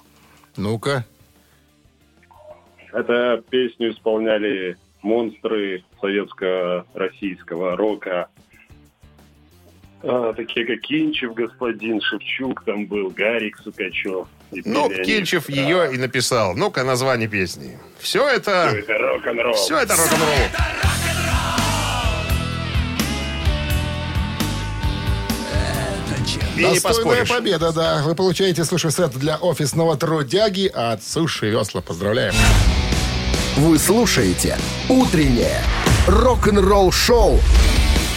Ну-ка. 0.56 1.04
Это 2.92 3.42
песню 3.50 3.90
исполняли 3.90 4.76
монстры 5.02 5.82
советско-российского 6.00 7.76
рока. 7.76 8.28
А, 10.04 10.32
такие 10.34 10.64
как 10.64 10.80
Кинчев, 10.82 11.34
господин 11.34 12.00
Шевчук, 12.00 12.64
там 12.64 12.86
был 12.86 13.10
Гарик 13.10 13.58
Сукачев. 13.58 14.28
Ну, 14.52 14.88
пели 14.88 15.26
они. 15.48 15.58
Ее 15.58 15.92
и 15.92 15.98
написал. 15.98 16.54
Ну-ка, 16.54 16.84
название 16.84 17.28
песни. 17.28 17.78
Все 17.98 18.28
это... 18.28 18.68
Всё 18.68 18.78
это 18.78 18.98
рок-н-ролл. 18.98 19.54
Все 19.54 19.78
это 19.78 19.96
рок-н-ролл. 19.96 20.79
И 26.60 26.80
Достойная 26.80 27.24
победа, 27.24 27.72
да. 27.72 28.02
Вы 28.04 28.14
получаете 28.14 28.64
суши-сет 28.64 29.12
для 29.12 29.36
офисного 29.36 29.96
трудяги 29.96 30.66
от 30.66 31.02
Суши 31.02 31.48
Весла. 31.48 31.80
Поздравляем. 31.80 32.34
Вы 33.56 33.78
слушаете 33.78 34.58
«Утреннее 34.88 35.62
рок-н-ролл-шоу» 36.06 37.40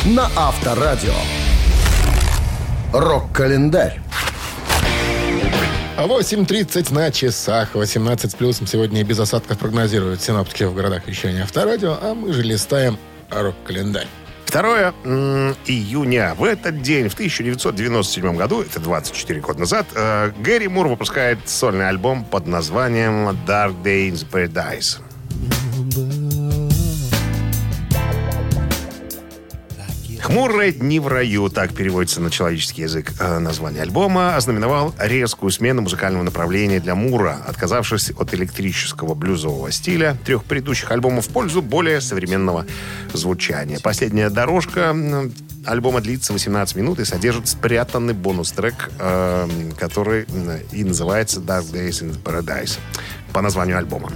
на 0.05 0.29
Авторадио. 0.35 1.13
Рок-календарь. 2.91 4.01
8.30 5.97 6.93
на 6.93 7.11
часах. 7.11 7.75
18 7.75 8.31
с 8.31 8.35
плюсом 8.35 8.67
сегодня 8.67 9.01
и 9.01 9.03
без 9.03 9.19
осадков 9.19 9.57
прогнозируют 9.57 10.21
синоптики 10.21 10.63
в 10.63 10.75
городах 10.75 11.07
вещания 11.07 11.43
Авторадио, 11.43 11.97
а 12.01 12.13
мы 12.13 12.33
же 12.33 12.41
листаем 12.41 12.99
рок-календарь. 13.29 14.07
2 14.53 14.93
м, 15.03 15.55
июня. 15.65 16.35
В 16.37 16.43
этот 16.43 16.83
день, 16.83 17.09
в 17.09 17.15
1997 17.15 18.37
году, 18.37 18.61
это 18.61 18.79
24 18.79 19.41
года 19.41 19.61
назад, 19.61 19.87
э, 19.95 20.31
Гэри 20.39 20.67
Мур 20.67 20.87
выпускает 20.87 21.49
сольный 21.49 21.89
альбом 21.89 22.23
под 22.23 22.45
названием 22.45 23.29
«Dark 23.47 23.73
Days 23.83 24.23
Paradise». 24.29 24.99
«Хмурые 30.33 30.71
дни 30.71 30.99
в 30.99 31.07
раю», 31.07 31.47
так 31.49 31.75
переводится 31.75 32.19
на 32.19 32.31
человеческий 32.31 32.81
язык 32.81 33.11
э, 33.19 33.37
название 33.37 33.83
альбома, 33.83 34.35
ознаменовал 34.35 34.95
резкую 34.97 35.51
смену 35.51 35.83
музыкального 35.83 36.23
направления 36.23 36.79
для 36.79 36.95
Мура, 36.95 37.37
отказавшись 37.47 38.09
от 38.17 38.33
электрического 38.33 39.13
блюзового 39.13 39.71
стиля 39.71 40.17
трех 40.25 40.43
предыдущих 40.45 40.89
альбомов 40.89 41.27
в 41.27 41.29
пользу 41.29 41.61
более 41.61 42.01
современного 42.01 42.65
звучания. 43.13 43.79
Последняя 43.79 44.31
дорожка 44.31 44.95
альбома 45.65 46.01
длится 46.01 46.33
18 46.33 46.75
минут 46.75 46.99
и 46.99 47.05
содержит 47.05 47.47
спрятанный 47.47 48.13
бонус-трек, 48.13 48.89
э, 48.99 49.47
который 49.77 50.25
и 50.71 50.83
называется 50.83 51.39
«Dark 51.39 51.71
Days 51.71 52.01
in 52.01 52.21
Paradise» 52.21 52.79
по 53.31 53.41
названию 53.41 53.77
альбома. 53.77 54.11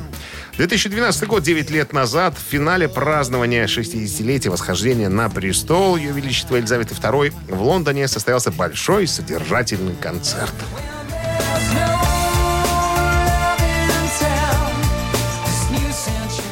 2012 0.57 1.27
год, 1.27 1.43
9 1.43 1.69
лет 1.69 1.93
назад, 1.93 2.35
в 2.35 2.41
финале 2.41 2.89
празднования 2.89 3.67
60-летия 3.67 4.49
восхождения 4.49 5.07
на 5.07 5.29
престол 5.29 5.97
Ее 5.97 6.11
Величества 6.11 6.55
Елизаветы 6.55 6.95
II 6.95 7.33
в 7.47 7.61
Лондоне 7.61 8.07
состоялся 8.07 8.51
большой 8.51 9.07
содержательный 9.07 9.95
концерт. 9.95 10.53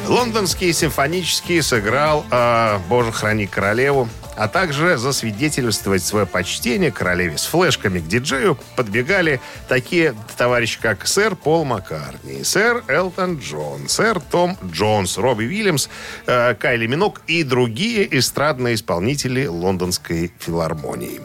Лондонский 0.06 0.72
симфонический 0.72 1.60
сыграл 1.62 2.24
э, 2.30 2.78
«Боже, 2.88 3.10
храни 3.10 3.48
королеву». 3.48 4.08
А 4.36 4.48
также 4.48 4.98
засвидетельствовать 4.98 6.02
свое 6.02 6.26
почтение 6.26 6.90
королеве 6.90 7.38
с 7.38 7.46
флешками 7.46 8.00
к 8.00 8.06
диджею 8.06 8.58
подбегали 8.76 9.40
такие 9.68 10.14
товарищи, 10.36 10.78
как 10.80 11.06
сэр 11.06 11.34
Пол 11.36 11.64
Маккартни, 11.64 12.44
сэр 12.44 12.84
Элтон 12.88 13.38
Джон, 13.38 13.88
сэр 13.88 14.20
Том 14.20 14.56
Джонс, 14.64 15.18
Робби 15.18 15.44
Уильямс, 15.44 15.88
э, 16.26 16.54
Кайли 16.54 16.86
Минок 16.86 17.22
и 17.26 17.42
другие 17.42 18.06
эстрадные 18.18 18.74
исполнители 18.74 19.46
лондонской 19.46 20.32
филармонии. 20.38 21.20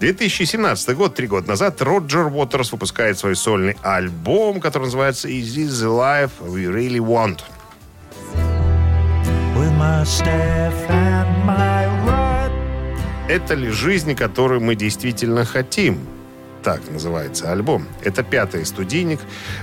2017 0.00 0.94
год, 0.94 1.14
три 1.14 1.26
года 1.26 1.48
назад, 1.48 1.80
Роджер 1.80 2.26
Уотерс 2.26 2.72
выпускает 2.72 3.18
свой 3.18 3.36
сольный 3.36 3.76
альбом, 3.82 4.60
который 4.60 4.84
называется 4.84 5.28
«Is 5.28 5.54
this 5.54 5.68
the 5.68 5.88
life 5.88 6.30
we 6.40 6.66
really 6.66 7.00
want?». 7.00 7.40
with 9.56 9.72
my 9.72 10.04
staff 10.04 10.74
and 10.90 11.46
my. 11.46 11.85
Это 13.28 13.54
ли 13.54 13.70
жизнь, 13.70 14.14
которую 14.14 14.60
мы 14.60 14.76
действительно 14.76 15.44
хотим? 15.44 15.98
Так 16.62 16.80
называется 16.88 17.50
альбом. 17.50 17.84
Это 18.04 18.22
пятый 18.22 18.64
студийник 18.64 19.18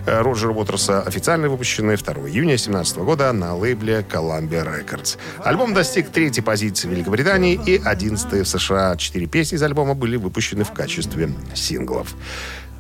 э, 0.06 0.22
Роджера 0.22 0.52
Уотерса, 0.52 1.02
официально 1.02 1.48
выпущенный 1.48 1.96
2 1.96 2.14
июня 2.28 2.58
2017 2.58 2.98
года 2.98 3.32
на 3.32 3.56
лейбле 3.56 4.06
Columbia 4.10 4.66
Records. 4.66 5.18
Альбом 5.46 5.74
достиг 5.74 6.10
третьей 6.10 6.44
позиции 6.44 6.90
в 6.90 6.92
Великобритании 6.92 7.58
и 7.66 7.82
11 7.82 8.46
в 8.46 8.46
США. 8.46 8.98
Четыре 8.98 9.28
песни 9.28 9.56
из 9.56 9.64
альбома 9.64 9.94
были 9.94 10.18
выпущены 10.18 10.66
в 10.66 10.74
качестве 10.74 11.32
синглов. 11.54 12.16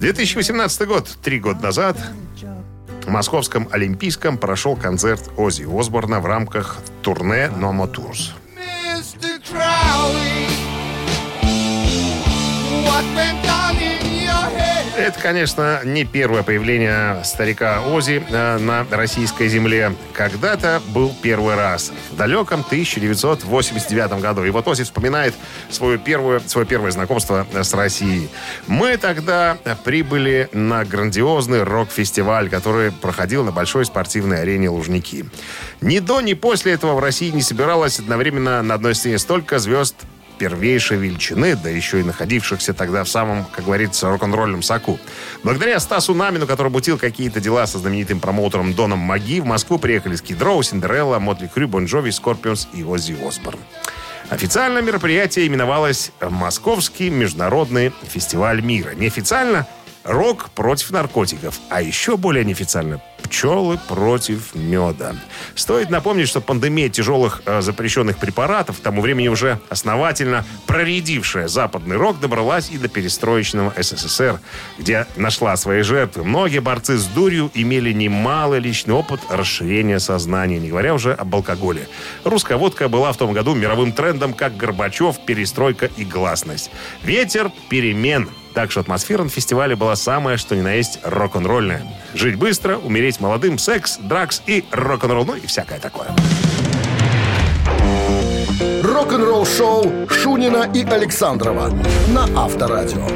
2018 0.01 0.85
год, 0.85 1.07
три 1.23 1.39
года 1.39 1.63
назад, 1.63 1.97
в 3.05 3.09
Московском 3.09 3.69
Олимпийском 3.71 4.37
прошел 4.37 4.75
концерт 4.75 5.31
Оззи 5.37 5.63
Осборна 5.63 6.19
в 6.19 6.25
рамках 6.25 6.79
турне 7.01 7.47
«Нома 7.47 7.87
Турс». 7.87 8.33
Это, 15.03 15.19
конечно, 15.19 15.81
не 15.83 16.05
первое 16.05 16.43
появление 16.43 17.25
старика 17.25 17.81
Ози 17.81 18.23
э, 18.25 18.57
на 18.57 18.87
российской 18.89 19.49
земле. 19.49 19.93
Когда-то 20.13 20.81
был 20.93 21.13
первый 21.21 21.55
раз, 21.55 21.91
в 22.11 22.15
далеком 22.15 22.61
1989 22.61 24.21
году. 24.21 24.45
И 24.45 24.49
вот 24.49 24.65
Ози 24.65 24.85
вспоминает 24.85 25.35
свое 25.69 25.97
первое, 25.97 26.39
свое 26.39 26.65
первое 26.65 26.91
знакомство 26.91 27.45
с 27.51 27.73
Россией. 27.73 28.29
Мы 28.67 28.95
тогда 28.95 29.57
прибыли 29.83 30.47
на 30.53 30.85
грандиозный 30.85 31.63
рок-фестиваль, 31.63 32.49
который 32.49 32.93
проходил 32.93 33.43
на 33.43 33.51
большой 33.51 33.83
спортивной 33.83 34.43
арене 34.43 34.69
Лужники. 34.69 35.25
Ни 35.81 35.99
до, 35.99 36.21
ни 36.21 36.33
после 36.33 36.71
этого 36.71 36.93
в 36.93 36.99
России 36.99 37.29
не 37.29 37.41
собиралось 37.41 37.99
одновременно 37.99 38.63
на 38.63 38.75
одной 38.75 38.95
сцене 38.95 39.17
столько 39.17 39.59
звезд 39.59 39.97
первейшей 40.37 40.97
величины, 40.97 41.55
да 41.55 41.69
еще 41.69 41.99
и 41.99 42.03
находившихся 42.03 42.73
тогда 42.73 43.03
в 43.03 43.09
самом, 43.09 43.45
как 43.45 43.65
говорится, 43.65 44.09
рок-н-ролльном 44.09 44.61
соку. 44.61 44.99
Благодаря 45.43 45.79
Стасу 45.79 46.13
Намину, 46.13 46.47
который 46.47 46.71
мутил 46.71 46.97
какие-то 46.97 47.39
дела 47.39 47.67
со 47.67 47.79
знаменитым 47.79 48.19
промоутером 48.19 48.73
Доком 48.73 48.99
Макги, 48.99 49.39
в 49.39 49.45
Москву 49.45 49.79
приехали 49.79 50.15
Skid 50.15 50.41
Row, 50.41 50.63
Cinderella, 50.63 51.19
Mötley 51.19 51.49
Crüe, 51.53 51.67
Бон 51.67 51.87
Скорпионс 51.87 52.67
и 52.73 52.83
Оззи 52.83 53.17
Осборн. 53.25 53.59
Официально 54.29 54.79
мероприятие 54.79 55.47
именовалось 55.47 56.11
Московский 56.21 57.09
международный 57.09 57.91
фестиваль 58.03 58.61
мира. 58.61 58.91
Неофициально 58.95 59.67
рок 60.03 60.49
против 60.51 60.91
наркотиков, 60.91 61.59
а 61.69 61.81
еще 61.81 62.17
более 62.17 62.45
неофициально 62.45 63.01
пчелы 63.33 63.79
против 63.87 64.53
меда. 64.53 65.15
Стоит 65.55 65.89
напомнить, 65.89 66.29
что 66.29 66.39
пандемия 66.39 66.87
тяжелых 66.87 67.41
э, 67.45 67.61
запрещенных 67.61 68.19
препаратов, 68.19 68.77
к 68.77 68.81
тому 68.81 69.01
времени 69.01 69.27
уже 69.27 69.59
основательно 69.69 70.45
проредившая 70.67 71.47
западный 71.47 71.97
рок, 71.97 72.19
добралась 72.19 72.69
и 72.69 72.77
до 72.77 72.89
перестроечного 72.89 73.73
СССР, 73.75 74.39
где 74.77 75.07
нашла 75.15 75.57
свои 75.57 75.81
жертвы. 75.81 76.23
Многие 76.23 76.59
борцы 76.59 76.97
с 76.97 77.05
дурью 77.05 77.49
имели 77.55 77.91
немалый 77.91 78.59
личный 78.59 78.93
опыт 78.93 79.21
расширения 79.29 79.99
сознания, 79.99 80.59
не 80.59 80.69
говоря 80.69 80.93
уже 80.93 81.13
об 81.13 81.33
алкоголе. 81.33 81.87
Русская 82.23 82.57
водка 82.57 82.87
была 82.87 83.11
в 83.11 83.17
том 83.17 83.33
году 83.33 83.55
мировым 83.55 83.93
трендом, 83.93 84.33
как 84.33 84.55
Горбачев, 84.57 85.17
перестройка 85.25 85.89
и 85.97 86.05
гласность. 86.05 86.69
Ветер 87.03 87.51
перемен– 87.67 88.29
так 88.53 88.71
что 88.71 88.79
атмосфера 88.79 89.23
на 89.23 89.29
фестивале 89.29 89.75
была 89.75 89.95
самая, 89.95 90.37
что 90.37 90.55
ни 90.55 90.61
на 90.61 90.73
есть, 90.73 90.99
рок-н-ролльная. 91.03 91.85
Жить 92.13 92.35
быстро, 92.35 92.77
умереть 92.77 93.19
молодым, 93.19 93.57
секс, 93.57 93.97
дракс 93.97 94.41
и 94.45 94.63
рок-н-ролл, 94.71 95.25
ну 95.25 95.35
и 95.35 95.45
всякое 95.47 95.79
такое. 95.79 96.07
Рок-н-ролл 98.83 99.45
шоу 99.45 100.07
Шунина 100.09 100.69
и 100.73 100.83
Александрова 100.85 101.69
на 102.09 102.43
Авторадио. 102.43 103.07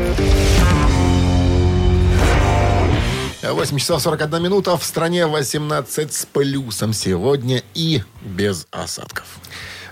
8 3.43 3.77
часов 3.77 4.01
41 4.01 4.43
минута. 4.43 4.77
В 4.77 4.83
стране 4.83 5.27
18 5.27 6.13
с 6.13 6.25
плюсом 6.25 6.93
сегодня 6.93 7.63
и 7.73 8.01
без 8.21 8.67
осадков. 8.71 9.25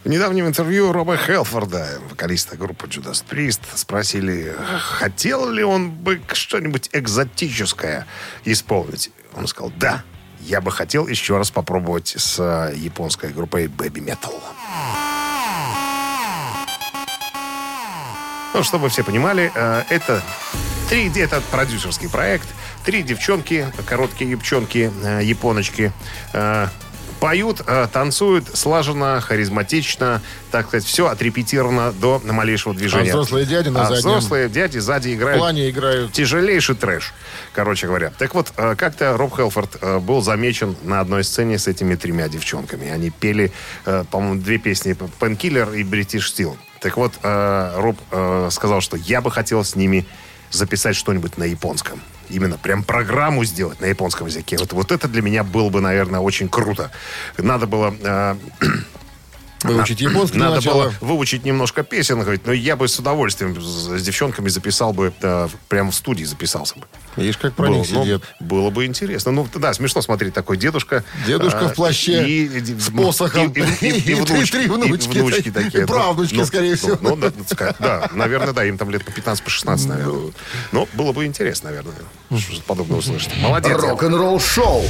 В 0.06 0.08
недавнем 0.08 0.46
интервью 0.46 0.92
Роба 0.92 1.18
Хелфорда, 1.18 2.00
вокалиста 2.12 2.56
группы 2.56 2.86
Judas 2.86 3.26
Priest, 3.28 3.62
спросили, 3.74 4.56
хотел 4.80 5.50
ли 5.50 5.64
он 5.64 5.90
бы 5.90 6.22
что-нибудь 6.32 6.92
экзотическое 6.94 8.06
исполнить. 8.44 9.10
Он 9.36 9.48
сказал, 9.48 9.74
да, 9.80 10.04
я 10.42 10.62
бы 10.62 10.70
хотел 10.70 11.08
еще 11.08 11.38
раз 11.38 11.50
попробовать 11.50 12.14
с 12.16 12.38
э, 12.38 12.76
японской 12.78 13.32
группой 13.32 13.66
Baby 13.66 14.06
Metal. 14.06 14.36
Ну, 18.54 18.62
чтобы 18.62 18.90
все 18.90 19.04
понимали, 19.04 19.52
э, 19.56 19.84
это 19.90 20.22
три, 20.88 21.12
это 21.20 21.42
продюсерский 21.50 22.10
проект. 22.10 22.48
Три 22.86 23.02
девчонки, 23.02 23.66
короткие 23.88 24.30
юбчонки, 24.30 24.92
э, 25.04 25.22
японочки, 25.24 25.92
поют, 27.20 27.62
э, 27.66 27.88
танцуют 27.92 28.46
слаженно, 28.54 29.22
харизматично, 29.22 30.22
так 30.52 30.68
сказать, 30.68 30.86
все 30.86 31.08
отрепетировано 31.08 31.92
до 31.92 32.22
малейшего 32.24 32.74
А 32.74 32.78
движения. 32.78 33.10
взрослые 33.10 33.46
дяди 33.46 33.70
на 33.70 33.82
А 33.82 33.86
заднем 33.86 34.00
взрослые 34.02 34.50
дяди 34.50 34.78
сзади 34.78 35.14
играют 35.14 35.40
плане 35.40 35.70
играют. 35.70 36.12
тяжелейший 36.14 36.76
трэш, 36.76 37.14
короче 37.54 37.88
говоря. 37.88 38.12
Так 38.18 38.36
вот, 38.36 38.52
э, 38.58 38.76
как-то 38.76 39.18
Роб 39.18 39.36
Хелфорд 39.36 39.78
э, 39.82 40.00
был 40.00 40.22
замечен 40.22 40.76
на 40.84 41.00
одной 41.00 41.24
сцене 41.24 41.58
с 41.58 41.68
этими 41.68 41.96
тремя 41.96 42.28
девчонками. 42.28 42.90
Они 42.90 43.10
пели, 43.10 43.52
по-моему, 44.12 44.42
две 44.42 44.58
песни 44.58 44.96
«Пенкиллер» 45.20 45.72
и 45.74 45.84
«Бритиш 45.84 46.30
Стил». 46.30 46.58
Так 46.82 46.98
вот, 46.98 47.14
Роб 47.24 47.98
сказал, 48.52 48.82
что 48.82 48.98
я 48.98 49.22
бы 49.22 49.32
хотел 49.32 49.64
с 49.64 49.76
ними 49.76 50.06
записать 50.52 50.96
что-нибудь 50.96 51.38
на 51.38 51.46
японском. 51.46 52.02
Именно 52.30 52.58
прям 52.58 52.84
программу 52.84 53.44
сделать 53.46 53.82
на 53.82 53.86
японском 53.86 54.28
языке. 54.28 54.58
Вот, 54.58 54.74
вот 54.74 54.92
это 54.92 55.08
для 55.08 55.22
меня 55.22 55.44
было 55.44 55.70
бы, 55.70 55.82
наверное, 55.82 56.20
очень 56.20 56.50
круто. 56.50 56.92
Надо 57.38 57.68
было... 57.68 57.94
э, 58.02 58.36
Выучить 59.74 60.02
японский 60.02 60.38
надо 60.38 60.56
начала. 60.56 60.84
было 60.86 60.94
выучить 61.02 61.44
немножко 61.46 61.84
песен, 61.84 62.20
говорит, 62.22 62.46
но 62.46 62.54
я 62.54 62.76
бы 62.76 62.88
с 62.88 62.98
удовольствием 63.00 63.60
с, 63.62 64.02
девчонками 64.02 64.50
записал 64.50 64.94
бы, 64.94 65.14
э, 65.22 65.48
прямо 65.70 65.92
в 65.92 65.96
студии 65.96 66.24
записался 66.24 66.76
бы. 66.76 66.86
Видишь, 67.16 67.38
как 67.38 67.54
про 67.54 67.68
Было, 67.68 67.76
них 67.78 67.88
ну, 67.92 68.04
сидят. 68.04 68.22
было 68.40 68.70
бы 68.70 68.86
интересно. 68.86 69.32
Ну, 69.32 69.48
да, 69.56 69.74
смешно 69.74 70.02
смотреть 70.02 70.34
такой 70.34 70.58
дедушка. 70.58 71.04
Дедушка 71.26 71.68
а, 71.68 71.70
в 71.70 71.74
плаще 71.74 72.28
и- 72.28 72.48
с 72.80 72.90
посохом. 72.90 73.52
И, 73.52 73.60
и- 73.62 73.64
и- 73.64 73.88
и 73.90 73.98
И 73.98 74.02
три- 74.02 74.14
внучки, 74.16 74.52
три 74.52 74.66
и 74.66 74.68
внучки 74.68 75.52
такие. 75.52 75.84
И 75.84 75.86
правнучки, 75.88 76.36
Ну, 76.36 76.46
скорее 76.46 76.72
ну, 76.72 76.78
всего. 76.78 76.98
Ну, 77.02 77.16
да, 77.16 77.28
ска- 77.28 77.76
да, 77.80 78.10
наверное, 78.14 78.54
да, 78.54 78.66
им 78.66 78.78
там 78.78 78.90
лет 78.90 79.04
по 79.06 79.12
15, 79.12 79.44
по 79.44 79.50
16, 79.50 79.88
наверное. 79.88 80.32
Ну, 80.72 80.88
было 80.94 81.12
бы 81.14 81.26
интересно, 81.26 81.70
наверное, 81.70 81.94
что-то 82.38 82.62
подобное 82.64 83.00
услышать. 83.00 83.36
Молодец. 83.38 83.78
Рок-н-ролл 83.78 84.40
шоу 84.40 84.84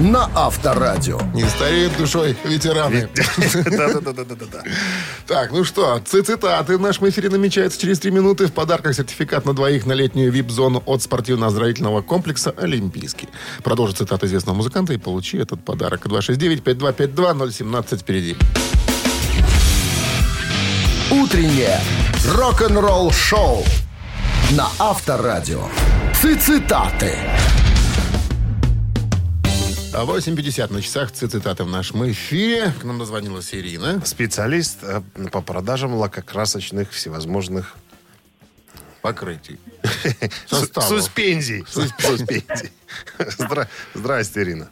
на 0.00 0.30
Авторадио. 0.34 1.20
Не 1.34 1.44
стареют 1.44 1.96
душой 1.96 2.36
ветераны. 2.44 3.08
Да-да-да-да-да. 3.66 4.62
Так, 5.26 5.52
ну 5.52 5.62
что, 5.64 6.00
ци- 6.04 6.22
цитаты 6.22 6.78
в 6.78 6.80
нашем 6.80 7.08
эфире 7.10 7.28
намечается 7.28 7.78
через 7.78 7.98
три 8.00 8.10
минуты. 8.10 8.46
В 8.46 8.52
подарках 8.52 8.94
сертификат 8.94 9.44
на 9.44 9.52
двоих 9.52 9.84
на 9.86 9.92
летнюю 9.92 10.32
вип-зону 10.32 10.82
от 10.86 11.02
спортивно-оздоровительного 11.02 12.00
комплекса 12.00 12.54
«Олимпийский». 12.56 13.28
Продолжи 13.62 13.92
цитату 13.94 14.26
известного 14.26 14.56
музыканта 14.56 14.94
и 14.94 14.96
получи 14.96 15.36
этот 15.36 15.62
подарок. 15.64 16.06
269-5252-017 16.06 17.98
впереди. 17.98 18.36
Утреннее 21.10 21.78
рок-н-ролл 22.26 23.12
шоу 23.12 23.64
на 24.52 24.68
Авторадио. 24.78 25.62
Цитаты. 26.14 27.16
А 29.92 30.04
8.50 30.04 30.72
на 30.72 30.80
часах 30.82 31.10
ци- 31.10 31.26
цитаты 31.26 31.64
в 31.64 31.68
нашем 31.68 32.08
эфире. 32.10 32.72
К 32.80 32.84
нам 32.84 32.98
дозвонилась 32.98 33.52
Ирина. 33.54 34.00
Специалист 34.04 34.78
э, 34.82 35.02
по 35.32 35.40
продажам 35.42 35.94
лакокрасочных 35.94 36.90
всевозможных 36.90 37.76
Покрытий. 39.02 39.58
Суспензий. 40.46 41.64
Суспензий. 41.70 42.70
Здра- 43.18 43.66
Здрасте, 43.94 44.42
Ирина. 44.42 44.68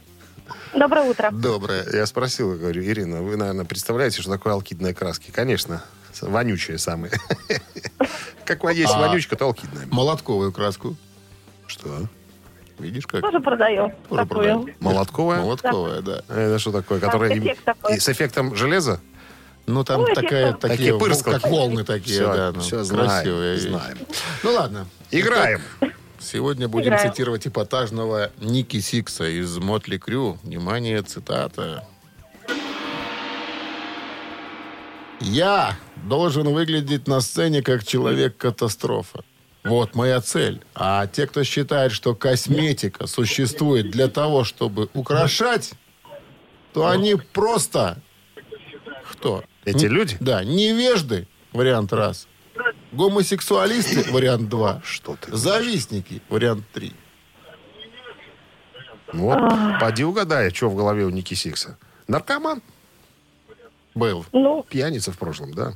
Доброе 0.75 1.09
утро. 1.09 1.31
Доброе. 1.31 1.83
Я 1.91 2.05
спросил, 2.05 2.55
говорю, 2.55 2.83
Ирина, 2.83 3.23
вы, 3.23 3.37
наверное, 3.37 3.65
представляете, 3.65 4.21
что 4.21 4.31
такое 4.31 4.53
алкидные 4.53 4.93
краски? 4.93 5.31
Конечно. 5.31 5.83
Вонючие 6.21 6.77
самые. 6.77 7.11
Как 8.45 8.63
есть 8.75 8.93
А. 8.93 8.99
вонючка, 8.99 9.35
то 9.35 9.45
алкидная. 9.45 9.87
Молотковую 9.87 10.51
краску. 10.51 10.95
Что? 11.65 12.07
Видишь 12.79 13.05
как? 13.07 13.21
Тоже 13.21 13.39
продаю. 13.39 13.93
Тоже 14.09 14.21
такую. 14.23 14.27
продаю. 14.27 14.69
Молотковая? 14.79 15.39
Молотковая, 15.41 16.01
да. 16.01 16.21
Это 16.29 16.59
что 16.59 16.71
такое? 16.71 16.99
Которая 16.99 17.37
эффект 17.37 17.63
такой. 17.65 17.95
и 17.95 17.99
с 17.99 18.07
эффектом 18.09 18.55
железа? 18.55 18.99
Ну, 19.67 19.83
там 19.83 20.01
Ой, 20.01 20.15
такая, 20.15 20.51
эффектно. 20.51 20.69
такие, 20.69 20.97
Такие 20.97 21.23
как 21.23 21.43
волны 21.51 21.83
такие, 21.83 22.15
Все, 22.15 22.33
да. 22.33 22.51
ну, 22.53 22.59
все 22.61 22.77
красивые 22.85 22.95
знаем, 23.05 23.55
вещи. 23.55 23.67
знаем. 23.67 23.97
Ну, 24.43 24.51
ладно. 24.53 24.87
Играем. 25.11 25.61
Сегодня 26.19 26.67
будем 26.67 26.87
Играем. 26.93 27.11
цитировать 27.11 27.45
эпатажного 27.47 28.31
Ники 28.39 28.79
Сикса 28.79 29.25
из 29.29 29.57
Мотли 29.57 29.97
Крю. 29.97 30.37
Внимание, 30.43 31.01
цитата. 31.03 31.85
«Я 35.21 35.77
должен 36.05 36.47
выглядеть 36.53 37.07
на 37.07 37.19
сцене 37.19 37.61
как 37.61 37.85
человек-катастрофа. 37.85 39.23
Вот 39.63 39.93
моя 39.95 40.21
цель. 40.21 40.61
А 40.73 41.05
те, 41.07 41.27
кто 41.27 41.43
считает, 41.43 41.91
что 41.91 42.15
косметика 42.15 43.07
существует 43.07 43.91
для 43.91 44.07
того, 44.07 44.43
чтобы 44.43 44.89
украшать, 44.93 45.73
то 46.73 46.87
они 46.87 47.15
просто... 47.15 47.97
Кто? 49.11 49.43
Эти 49.65 49.85
Н- 49.85 49.91
люди? 49.91 50.17
Да, 50.19 50.43
невежды, 50.43 51.27
вариант 51.51 51.91
раз. 51.93 52.27
Гомосексуалисты, 52.91 54.11
вариант 54.11 54.49
два. 54.49 54.81
Что 54.83 55.15
ты? 55.19 55.35
Завистники, 55.35 56.21
вариант 56.29 56.65
3. 56.73 56.93
Ну 59.13 59.23
Вот, 59.23 59.39
поди 59.79 60.03
угадай, 60.03 60.51
что 60.53 60.69
в 60.69 60.75
голове 60.75 61.05
у 61.05 61.09
Ники 61.09 61.33
Сикса. 61.33 61.77
Наркоман? 62.07 62.61
Был. 63.95 64.25
Ну, 64.31 64.63
Пьяница 64.69 65.11
в 65.11 65.17
прошлом, 65.17 65.53
да? 65.53 65.73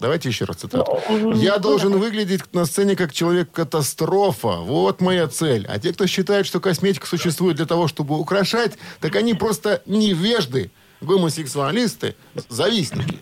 Давайте 0.00 0.28
еще 0.30 0.46
раз 0.46 0.56
цитату. 0.56 0.98
Я 1.34 1.58
должен 1.58 1.92
выглядеть 1.98 2.52
на 2.54 2.64
сцене 2.64 2.96
как 2.96 3.12
человек-катастрофа. 3.12 4.56
Вот 4.56 5.00
моя 5.00 5.28
цель. 5.28 5.66
А 5.68 5.78
те, 5.78 5.92
кто 5.92 6.06
считает, 6.06 6.46
что 6.46 6.58
косметика 6.60 7.06
существует 7.06 7.56
для 7.56 7.66
того, 7.66 7.86
чтобы 7.86 8.18
украшать, 8.18 8.78
так 9.00 9.14
они 9.16 9.34
просто 9.34 9.82
невежды, 9.86 10.70
гомосексуалисты, 11.00 12.16
завистники. 12.48 13.18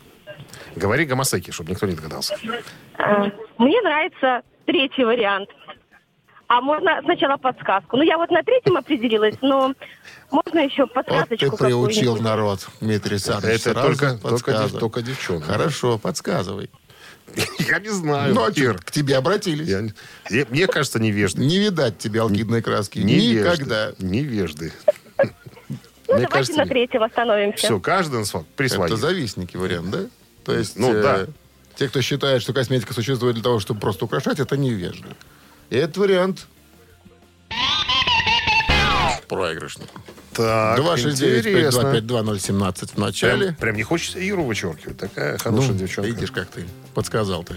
Говори 0.76 1.04
гомосеки, 1.04 1.50
чтобы 1.50 1.70
никто 1.70 1.86
не 1.86 1.94
догадался. 1.94 2.36
э, 2.44 3.30
мне 3.58 3.80
нравится 3.82 4.42
третий 4.66 5.04
вариант. 5.04 5.48
А 6.48 6.62
можно 6.62 6.98
сначала 7.04 7.36
подсказку? 7.36 7.98
Ну, 7.98 8.02
я 8.02 8.16
вот 8.16 8.30
на 8.30 8.42
третьем 8.42 8.76
определилась, 8.78 9.34
но 9.42 9.74
можно 10.30 10.60
еще 10.60 10.82
Вот 10.84 10.94
подсказочку 10.94 11.56
ты 11.58 11.64
приучил 11.64 12.16
народ, 12.16 12.66
Дмитрий 12.80 13.12
Александрович. 13.16 13.60
Это 13.60 13.72
Сразу 13.72 13.88
только, 13.88 14.18
только, 14.18 14.68
только 14.70 15.02
девчонка. 15.02 15.46
Хорошо, 15.46 15.98
подсказывай. 15.98 16.70
Я 17.58 17.78
не 17.80 17.90
знаю. 17.90 18.34
Ну, 18.34 18.42
а 18.44 18.50
Кир. 18.50 18.78
к 18.78 18.90
тебе 18.90 19.18
обратились. 19.18 19.68
Я- 19.68 19.88
я- 20.30 20.46
мне 20.48 20.66
кажется, 20.66 20.98
невежды. 20.98 21.42
Не 21.42 21.58
видать 21.58 21.98
тебе 21.98 22.22
алкидной 22.22 22.62
краски. 22.62 22.98
Невежды. 23.00 23.64
Никогда. 23.64 23.92
Невежды. 23.98 24.72
Ну, 25.18 25.24
Мне 26.14 26.26
давайте 26.26 26.28
кажется, 26.28 26.56
на 26.56 26.62
нет. 26.62 26.68
третьем 26.70 27.02
остановимся. 27.02 27.58
Все, 27.66 27.78
каждый 27.80 28.20
на 28.20 28.24
свой 28.24 28.44
присвоит. 28.56 28.90
Это 28.90 28.98
завистники 28.98 29.58
вариант, 29.58 29.90
да? 29.90 29.98
То 30.46 30.54
есть, 30.54 30.78
Ну, 30.78 30.94
э, 30.94 31.02
да. 31.02 31.26
те, 31.76 31.88
кто 31.88 32.00
считает, 32.00 32.40
что 32.40 32.54
косметика 32.54 32.94
существует 32.94 33.34
для 33.34 33.44
того, 33.44 33.60
чтобы 33.60 33.80
просто 33.80 34.06
украшать, 34.06 34.40
это 34.40 34.56
невежды. 34.56 35.08
И 35.70 35.76
этот 35.76 35.96
вариант 35.98 36.46
проигрышный. 39.28 39.86
Так, 40.32 40.78
интересно. 40.78 41.80
269-525-2017 41.98 42.94
в 42.94 42.98
начале. 42.98 43.46
Прям, 43.46 43.54
прям 43.56 43.76
не 43.76 43.82
хочется 43.82 44.18
Иру 44.18 44.44
вычеркивать. 44.44 44.96
Такая 44.96 45.36
хорошая 45.36 45.72
Ну, 45.72 45.78
девчонка. 45.78 46.10
видишь, 46.10 46.30
как 46.30 46.48
ты 46.48 46.64
подсказал-то. 46.94 47.54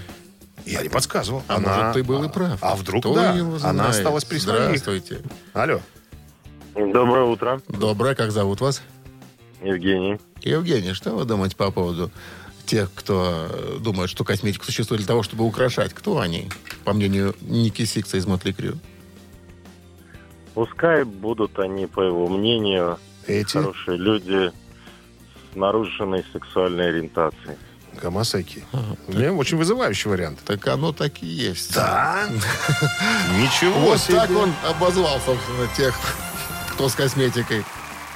Я 0.65 0.81
не 0.81 0.89
подсказывал. 0.89 1.43
А 1.47 1.59
может, 1.59 1.93
ты 1.93 2.03
был 2.03 2.23
и 2.23 2.29
прав. 2.29 2.57
А 2.61 2.75
вдруг 2.75 3.03
Кто 3.03 3.15
да? 3.15 3.31
Она 3.63 3.89
осталась 3.89 4.25
при 4.25 4.37
своих. 4.37 4.61
Здравствуйте. 4.79 5.19
Алло. 5.53 5.79
Доброе 6.75 7.25
утро, 7.25 7.61
Доброе, 7.67 8.15
как 8.15 8.31
зовут 8.31 8.61
вас? 8.61 8.81
Евгений. 9.61 10.19
Евгений, 10.41 10.93
что 10.93 11.11
вы 11.11 11.25
думаете 11.25 11.55
по 11.55 11.69
поводу 11.71 12.11
тех, 12.71 12.89
кто 12.95 13.49
э, 13.49 13.77
думает, 13.81 14.09
что 14.09 14.23
косметика 14.23 14.63
существует 14.63 15.01
для 15.01 15.07
того, 15.07 15.23
чтобы 15.23 15.43
украшать? 15.43 15.93
Кто 15.93 16.19
они, 16.19 16.49
по 16.85 16.93
мнению 16.93 17.35
Ники 17.41 17.83
Сикса 17.83 18.15
из 18.15 18.25
Мотли 18.25 18.53
Крю? 18.53 18.77
Пускай 20.53 21.03
будут 21.03 21.59
они, 21.59 21.85
по 21.85 21.99
его 22.01 22.29
мнению, 22.29 22.97
Эти 23.27 23.51
хорошие 23.51 23.97
люди 23.97 24.51
с 25.51 25.55
нарушенной 25.55 26.23
сексуальной 26.31 26.87
ориентацией. 26.87 27.57
гомосеки. 28.01 28.63
Мне 29.09 29.33
очень 29.33 29.57
вызывающий 29.57 30.09
вариант. 30.09 30.39
Так 30.45 30.65
оно 30.69 30.93
так 30.93 31.21
и 31.21 31.25
есть. 31.25 31.75
Да? 31.75 32.25
Ничего 33.37 33.77
Вот 33.81 34.01
так 34.07 34.29
он 34.31 34.53
обозвал, 34.65 35.19
собственно, 35.25 35.67
тех, 35.75 35.93
кто 36.71 36.87
с 36.87 36.95
косметикой 36.95 37.65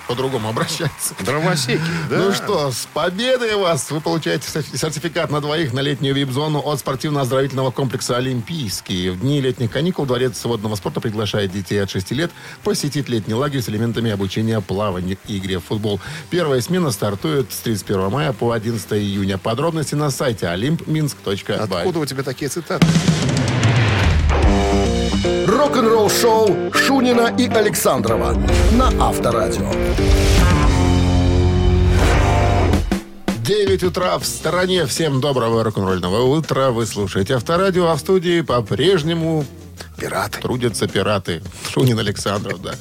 по-другому 0.07 0.49
обращается. 0.49 1.13
Дровосеки, 1.19 1.81
да? 2.09 2.17
Ну 2.17 2.33
что, 2.33 2.71
с 2.71 2.87
победой 2.93 3.55
вас! 3.55 3.89
Вы 3.91 4.01
получаете 4.01 4.49
сер- 4.49 4.63
сертификат 4.77 5.31
на 5.31 5.41
двоих 5.41 5.73
на 5.73 5.79
летнюю 5.79 6.13
вип-зону 6.15 6.59
от 6.59 6.79
спортивно-оздоровительного 6.79 7.71
комплекса 7.71 8.17
«Олимпийский». 8.17 9.09
В 9.09 9.19
дни 9.19 9.41
летних 9.41 9.71
каникул 9.71 10.05
Дворец 10.05 10.43
водного 10.45 10.75
спорта 10.75 11.01
приглашает 11.01 11.51
детей 11.51 11.81
от 11.81 11.89
6 11.89 12.11
лет 12.11 12.31
посетить 12.63 13.09
летний 13.09 13.33
лагерь 13.33 13.61
с 13.61 13.69
элементами 13.69 14.11
обучения 14.11 14.61
плаванию 14.61 15.17
и 15.27 15.37
игре 15.37 15.59
в 15.59 15.65
футбол. 15.65 15.99
Первая 16.29 16.61
смена 16.61 16.91
стартует 16.91 17.51
с 17.51 17.57
31 17.59 18.09
мая 18.09 18.33
по 18.33 18.51
11 18.51 18.93
июня. 18.93 19.37
Подробности 19.37 19.95
на 19.95 20.09
сайте 20.11 20.45
olympminsk.by. 20.45 21.77
Откуда 21.77 21.99
у 21.99 22.05
тебя 22.05 22.23
такие 22.23 22.49
цитаты? 22.49 22.85
Рок-н-ролл 25.75 26.09
шоу 26.09 26.47
Шунина 26.73 27.35
и 27.37 27.49
Александрова 27.49 28.33
на 28.71 28.87
Авторадио. 28.97 29.69
9 33.43 33.83
утра 33.83 34.17
в 34.17 34.25
стороне. 34.25 34.85
Всем 34.85 35.19
доброго 35.19 35.65
рок-н-ролльного 35.65 36.21
утра. 36.21 36.71
Вы 36.71 36.85
слушаете 36.85 37.35
Авторадио, 37.35 37.87
а 37.87 37.95
в 37.95 37.99
студии 37.99 38.39
по-прежнему 38.39 39.43
Пираты. 39.97 40.41
трудятся 40.41 40.87
пираты. 40.87 41.41
Шунин 41.71 41.99
Александров, 41.99 42.61
да. 42.61 42.75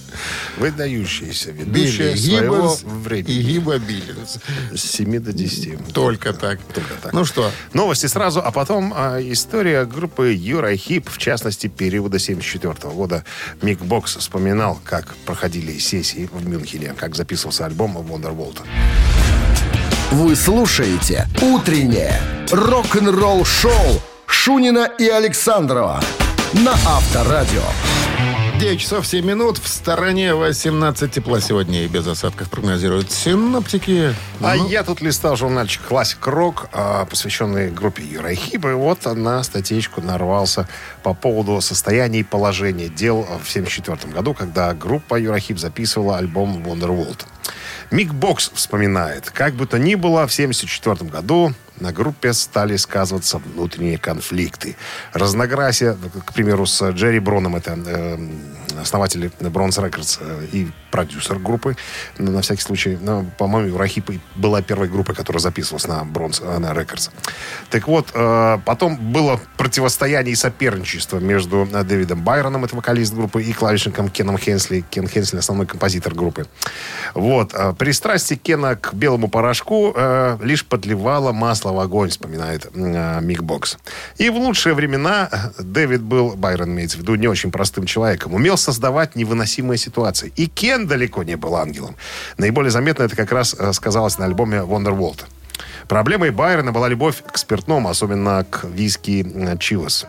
Выдающиеся 0.56 1.52
Билли 1.52 1.86
ведущие 1.86 2.16
своего 2.16 2.56
Гиббонс 2.56 2.82
и 2.82 2.86
времени. 2.86 3.42
Гиба 3.42 3.78
Биллинс. 3.78 4.38
С 4.74 4.80
7 4.80 5.20
до 5.20 5.32
10. 5.32 5.92
Только 5.92 6.32
так. 6.32 6.60
Только 6.72 6.94
так. 7.02 7.12
Ну 7.12 7.24
что, 7.24 7.50
Новости 7.72 8.06
сразу, 8.06 8.40
а 8.40 8.50
потом 8.50 8.92
а, 8.94 9.20
история 9.20 9.84
группы 9.84 10.32
Юра 10.32 10.76
Хип, 10.76 11.08
в 11.08 11.18
частности, 11.18 11.66
периода 11.66 12.18
74 12.18 12.92
года. 12.92 13.24
Мик 13.62 13.80
Бокс 13.80 14.16
вспоминал, 14.16 14.80
как 14.84 15.14
проходили 15.26 15.78
сессии 15.78 16.28
в 16.32 16.46
Мюнхене, 16.46 16.94
как 16.96 17.14
записывался 17.14 17.66
альбом 17.66 17.96
Wonderwall. 17.98 18.58
Вы 20.10 20.36
слушаете 20.36 21.26
«Утреннее 21.42 22.20
рок-н-ролл-шоу» 22.50 24.00
Шунина 24.26 24.90
и 24.98 25.08
Александрова 25.08 26.00
на 26.54 26.72
Авторадио. 26.86 27.62
9 28.60 28.80
часов 28.80 29.06
7 29.06 29.26
минут. 29.26 29.58
В 29.58 29.66
стороне 29.66 30.34
18 30.34 31.10
тепла 31.10 31.40
сегодня 31.40 31.84
и 31.84 31.88
без 31.88 32.06
осадков 32.06 32.48
прогнозируют 32.48 33.10
синоптики. 33.10 34.14
А 34.40 34.56
Ну, 34.56 34.68
я 34.68 34.84
тут 34.84 35.00
листал 35.00 35.34
журнальчик 35.34 35.82
«Classic 35.82 36.24
Rock», 36.28 36.68
а, 36.72 37.06
посвященный 37.06 37.72
группе 37.72 38.04
Uriah 38.04 38.32
Heep, 38.34 38.66
и 38.66 38.72
вот 38.72 39.04
на 39.04 39.42
статейку 39.42 40.00
нарвался 40.00 40.68
по 41.02 41.12
поводу 41.12 41.60
состояния 41.60 42.20
и 42.20 42.22
положения 42.22 42.88
дел 42.88 43.22
в 43.22 43.50
1974 43.50 44.12
году, 44.12 44.34
когда 44.34 44.72
группа 44.74 45.18
Uriah 45.18 45.40
Heep 45.40 45.58
записывала 45.58 46.18
альбом 46.18 46.62
«Wonderworld». 46.64 47.22
Мик 47.90 48.14
Бокс 48.14 48.50
вспоминает, 48.54 49.30
как 49.30 49.54
бы 49.54 49.66
то 49.66 49.78
ни 49.78 49.96
было, 49.96 50.26
в 50.26 50.32
1974 50.32 51.10
году 51.10 51.52
на 51.80 51.92
группе 51.92 52.32
стали 52.32 52.76
сказываться 52.76 53.38
внутренние 53.38 53.98
конфликты. 53.98 54.76
Разногласия, 55.12 55.96
к 56.26 56.32
примеру, 56.32 56.66
с 56.66 56.90
Джерри 56.90 57.18
Броном, 57.18 57.56
это 57.56 57.78
э, 57.86 58.18
основатель 58.80 59.30
Bronze 59.40 59.78
Records 59.78 60.18
э, 60.20 60.46
и 60.52 60.68
продюсер 60.90 61.38
группы, 61.38 61.76
на 62.18 62.40
всякий 62.40 62.62
случай, 62.62 62.98
ну, 63.00 63.28
по-моему, 63.38 63.76
Uriah 63.76 63.95
Heep 63.95 64.10
была 64.36 64.62
первой 64.62 64.88
группой, 64.88 65.14
которая 65.14 65.40
записывалась 65.40 65.88
на 65.88 66.04
Bronze, 66.04 66.40
э, 66.40 66.58
на 66.58 66.72
Records. 66.72 67.10
Так 67.70 67.88
вот, 67.88 68.08
э, 68.14 68.58
потом 68.64 68.96
было 68.96 69.40
противостояние 69.56 70.32
и 70.32 70.36
соперничество 70.36 71.18
между 71.18 71.68
э, 71.72 71.82
Дэвидом 71.82 72.22
Байроном, 72.22 72.64
это 72.64 72.76
вокалист 72.76 73.14
группы, 73.14 73.42
и 73.42 73.52
клавишником 73.52 74.08
Кеном 74.08 74.38
Хенсли. 74.38 74.84
Кен 74.90 75.08
Хенсли 75.08 75.38
основной 75.38 75.66
композитор 75.66 76.14
группы. 76.14 76.46
Вот. 77.14 77.52
э, 77.54 77.72
Пристрастие 77.76 78.38
Кена 78.38 78.76
к 78.76 78.94
белому 78.94 79.28
порошку 79.28 79.92
э, 79.96 80.38
лишь 80.42 80.64
подливало 80.64 81.32
масло 81.32 81.63
в 81.72 81.78
огонь, 81.78 82.10
вспоминает 82.10 82.66
э, 82.74 83.20
Мик 83.20 83.42
Бокс. 83.42 83.78
И 84.16 84.30
в 84.30 84.36
лучшие 84.36 84.74
времена 84.74 85.28
э, 85.30 85.62
Дэвид 85.62 86.02
был, 86.02 86.34
Байрон 86.36 86.70
имеется 86.70 86.98
в 86.98 87.00
виду, 87.00 87.14
не 87.14 87.28
очень 87.28 87.50
простым 87.50 87.86
человеком. 87.86 88.34
Умел 88.34 88.56
создавать 88.56 89.16
невыносимые 89.16 89.78
ситуации. 89.78 90.32
И 90.36 90.46
Кен 90.46 90.86
далеко 90.86 91.22
не 91.22 91.36
был 91.36 91.56
ангелом. 91.56 91.96
Наиболее 92.38 92.70
заметно 92.70 93.04
это 93.04 93.16
как 93.16 93.32
раз 93.32 93.54
э, 93.58 93.72
сказалось 93.72 94.18
на 94.18 94.24
альбоме 94.24 94.58
Wonderwall. 94.58 95.20
Проблемой 95.88 96.30
Байрона 96.30 96.72
была 96.72 96.88
любовь 96.88 97.22
к 97.30 97.36
спиртному, 97.38 97.88
особенно 97.88 98.44
к 98.48 98.64
виски 98.64 99.24
э, 99.24 99.58
Чивас. 99.58 100.06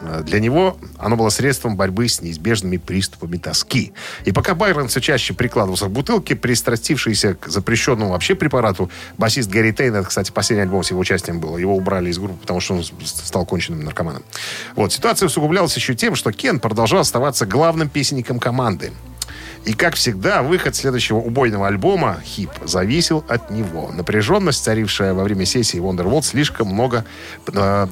Э, 0.00 0.22
Для 0.24 0.40
него 0.40 0.76
оно 0.98 1.16
было 1.16 1.30
средством 1.30 1.76
борьбы 1.76 2.08
с 2.08 2.20
неизбежными 2.20 2.76
приступами 2.76 3.36
тоски. 3.36 3.92
И 4.24 4.32
пока 4.32 4.54
Байрон 4.54 4.88
все 4.88 5.00
чаще 5.00 5.34
прикладывался 5.34 5.86
к 5.86 5.90
бутылке, 5.90 6.36
пристрастившийся 6.36 7.34
к 7.34 7.48
запрещенному 7.48 8.12
вообще 8.12 8.34
препарату, 8.34 8.90
басист 9.18 9.50
Гэри 9.50 9.72
Тейн, 9.72 10.04
кстати, 10.04 10.30
последний 10.30 10.62
альбом 10.62 10.82
с 10.82 10.90
его 10.90 11.00
участием 11.00 11.40
был, 11.40 11.56
его 11.56 11.76
убрали 11.76 12.10
из 12.10 12.18
группы, 12.18 12.38
потому 12.40 12.60
что 12.60 12.74
он 12.74 12.84
стал 13.04 13.46
конченным 13.46 13.84
наркоманом. 13.84 14.22
Вот, 14.74 14.92
ситуация 14.92 15.26
усугублялась 15.26 15.76
еще 15.76 15.94
тем, 15.94 16.14
что 16.14 16.32
Кен 16.32 16.60
продолжал 16.60 17.00
оставаться 17.00 17.46
главным 17.46 17.88
песенником 17.88 18.38
команды. 18.38 18.92
И, 19.64 19.74
как 19.74 19.94
всегда, 19.94 20.42
выход 20.42 20.74
следующего 20.74 21.18
убойного 21.18 21.68
альбома 21.68 22.20
«Хип» 22.24 22.50
зависел 22.64 23.24
от 23.28 23.50
него. 23.50 23.92
Напряженность, 23.92 24.64
царившая 24.64 25.14
во 25.14 25.22
время 25.22 25.46
сессии 25.46 25.78
Wonderwall, 25.78 26.22
слишком 26.22 26.66
много 26.68 27.04
э, 27.46 27.86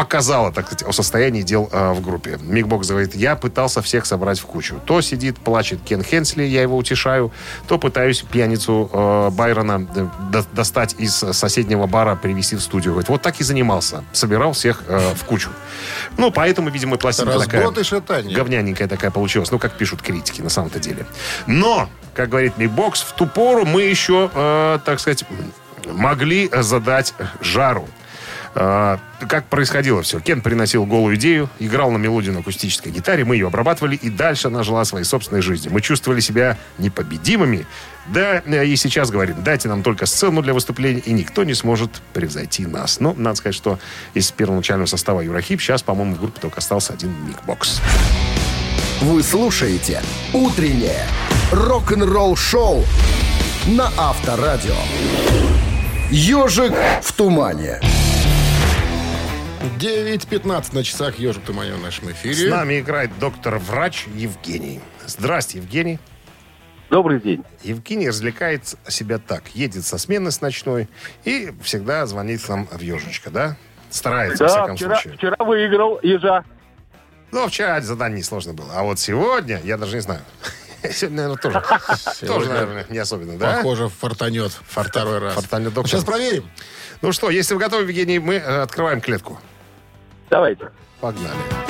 показала, 0.00 0.50
так 0.50 0.64
сказать, 0.66 0.82
о 0.88 0.92
состоянии 0.92 1.42
дел 1.42 1.68
э, 1.70 1.92
в 1.92 2.00
группе. 2.00 2.38
Мик 2.40 2.66
Бокс 2.66 2.88
говорит, 2.88 3.14
я 3.14 3.36
пытался 3.36 3.82
всех 3.82 4.06
собрать 4.06 4.40
в 4.40 4.46
кучу. 4.46 4.80
То 4.86 5.02
сидит, 5.02 5.38
плачет 5.38 5.80
Кен 5.84 6.02
Хенсли, 6.02 6.42
я 6.42 6.62
его 6.62 6.78
утешаю, 6.78 7.32
то 7.68 7.76
пытаюсь 7.76 8.22
пьяницу 8.22 8.88
э, 8.90 9.30
Байрона 9.30 9.86
э, 9.94 10.06
до- 10.32 10.46
достать 10.54 10.94
из 10.98 11.14
соседнего 11.14 11.86
бара, 11.86 12.16
привести 12.16 12.56
в 12.56 12.62
студию. 12.62 12.94
Говорит, 12.94 13.10
вот 13.10 13.20
так 13.20 13.40
и 13.40 13.44
занимался. 13.44 14.02
Собирал 14.12 14.52
всех 14.52 14.84
э, 14.88 15.12
в 15.14 15.24
кучу. 15.24 15.50
Ну, 16.16 16.30
поэтому, 16.30 16.70
видимо, 16.70 16.96
пластинка 16.96 17.38
такая... 17.38 17.70
И 17.70 17.82
шатание. 17.82 18.34
Говняненькая 18.34 18.88
такая 18.88 19.10
получилась. 19.10 19.50
Ну, 19.50 19.58
как 19.58 19.72
пишут 19.72 20.00
критики, 20.00 20.40
на 20.40 20.48
самом-то 20.48 20.78
деле. 20.78 21.04
Но, 21.46 21.90
как 22.14 22.30
говорит 22.30 22.56
Микбокс, 22.56 23.02
в 23.02 23.12
ту 23.12 23.26
пору 23.26 23.66
мы 23.66 23.82
еще, 23.82 24.30
э, 24.32 24.78
так 24.82 24.98
сказать, 24.98 25.24
могли 25.86 26.50
задать 26.52 27.12
жару. 27.42 27.86
Э, 28.54 28.98
как 29.28 29.46
происходило 29.46 30.02
все? 30.02 30.20
Кен 30.20 30.40
приносил 30.40 30.84
голую 30.84 31.16
идею, 31.16 31.48
играл 31.58 31.90
на 31.90 31.98
мелодию 31.98 32.32
на 32.34 32.40
акустической 32.40 32.90
гитаре, 32.90 33.24
мы 33.24 33.36
ее 33.36 33.46
обрабатывали, 33.46 33.96
и 33.96 34.10
дальше 34.10 34.48
она 34.48 34.62
жила 34.62 34.84
своей 34.84 35.04
собственной 35.04 35.42
жизнью. 35.42 35.72
Мы 35.72 35.80
чувствовали 35.80 36.20
себя 36.20 36.58
непобедимыми. 36.78 37.66
Да, 38.06 38.42
э, 38.44 38.66
и 38.66 38.76
сейчас 38.76 39.10
говорим, 39.10 39.42
дайте 39.42 39.68
нам 39.68 39.82
только 39.82 40.06
сцену 40.06 40.42
для 40.42 40.54
выступления, 40.54 41.00
и 41.00 41.12
никто 41.12 41.44
не 41.44 41.54
сможет 41.54 41.90
превзойти 42.12 42.66
нас. 42.66 42.98
Но 42.98 43.14
надо 43.14 43.36
сказать, 43.36 43.54
что 43.54 43.78
из 44.14 44.30
первоначального 44.32 44.86
состава 44.86 45.20
Юрахип 45.20 45.60
сейчас, 45.60 45.82
по-моему, 45.82 46.16
в 46.16 46.20
группе 46.20 46.40
только 46.40 46.58
остался 46.58 46.92
один 46.92 47.14
Микбокс. 47.26 47.80
Вы 49.00 49.22
слушаете 49.22 50.02
«Утреннее 50.32 51.06
рок-н-ролл-шоу» 51.52 52.84
на 53.66 53.90
Авторадио. 53.96 54.74
«Ежик 56.10 56.74
в 57.02 57.12
тумане». 57.12 57.80
9.15 59.60 60.74
на 60.74 60.82
часах 60.82 61.18
«Ежик 61.18 61.44
Туманин» 61.44 61.76
в 61.76 61.82
нашем 61.82 62.10
эфире. 62.12 62.34
С 62.34 62.50
нами 62.50 62.80
играет 62.80 63.10
доктор-врач 63.18 64.06
Евгений. 64.14 64.80
Здрасте, 65.06 65.58
Евгений. 65.58 65.98
Добрый 66.88 67.20
день. 67.20 67.44
Евгений 67.62 68.08
развлекает 68.08 68.74
себя 68.88 69.18
так. 69.18 69.48
Едет 69.54 69.84
со 69.84 69.98
смены 69.98 70.30
с 70.30 70.40
ночной 70.40 70.88
и 71.24 71.52
всегда 71.62 72.06
звонит 72.06 72.48
нам 72.48 72.66
в 72.72 72.80
ежечко, 72.80 73.28
да? 73.30 73.56
Старается, 73.90 74.44
во 74.44 74.48
Да, 74.48 74.54
всяком 74.56 74.76
вчера, 74.76 74.94
случае. 74.96 75.18
вчера 75.18 75.44
выиграл 75.44 76.00
ежа. 76.02 76.44
Ну, 77.30 77.46
вчера 77.46 77.80
задание 77.82 78.18
несложно 78.20 78.54
было. 78.54 78.72
А 78.74 78.82
вот 78.82 78.98
сегодня, 78.98 79.60
я 79.62 79.76
даже 79.76 79.96
не 79.96 80.00
знаю. 80.02 80.22
Сегодня, 80.90 81.16
наверное, 81.28 81.36
тоже. 81.36 81.62
Тоже, 82.26 82.48
наверное, 82.48 82.86
не 82.88 82.96
особенно, 82.98 83.36
да? 83.36 83.56
Похоже, 83.56 83.88
фортанет 83.90 84.50
второй 84.66 85.18
раз. 85.18 85.34
фортанет 85.34 85.74
доктор. 85.74 85.90
Сейчас 85.90 86.04
проверим. 86.04 86.48
Ну 87.02 87.12
что, 87.12 87.30
если 87.30 87.54
вы 87.54 87.60
готовы, 87.60 87.82
Евгений, 87.82 88.18
мы 88.18 88.34
э, 88.34 88.62
открываем 88.62 89.00
клетку. 89.00 89.38
Давайте. 90.28 90.70
Погнали. 91.00 91.69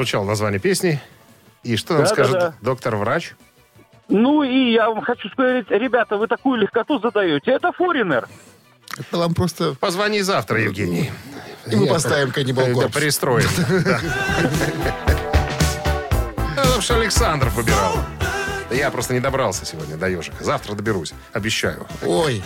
Прозвучало 0.00 0.24
название 0.24 0.58
песни. 0.58 0.98
И 1.62 1.76
что 1.76 1.92
нам 1.94 2.04
Да-да-да. 2.04 2.24
скажет 2.24 2.54
доктор-врач? 2.62 3.34
Ну 4.08 4.42
и 4.42 4.72
я 4.72 4.88
вам 4.88 5.02
хочу 5.02 5.28
сказать, 5.28 5.66
ребята, 5.70 6.16
вы 6.16 6.26
такую 6.26 6.58
легкоту 6.58 6.98
задаете. 7.00 7.50
Это 7.50 7.70
форинер. 7.72 8.26
Это 8.98 9.18
вам 9.18 9.34
просто... 9.34 9.74
Позвони 9.78 10.22
завтра, 10.22 10.58
Евгений. 10.62 11.10
И 11.70 11.76
мы 11.76 11.86
поставим 11.86 12.32
каннибал 12.32 12.66
Да, 12.68 12.72
корпус. 12.74 12.94
пристроим. 12.94 13.48
Да. 13.84 14.00
А, 16.56 16.60
Потому 16.64 16.80
что 16.80 16.94
Александров 16.96 17.54
выбирал. 17.54 17.94
Да 18.70 18.76
я 18.76 18.88
просто 18.92 19.14
не 19.14 19.20
добрался 19.20 19.66
сегодня 19.66 19.96
до 19.96 20.08
ежика. 20.08 20.44
Завтра 20.44 20.74
доберусь. 20.74 21.12
Обещаю. 21.32 21.88
Ой, 22.06 22.40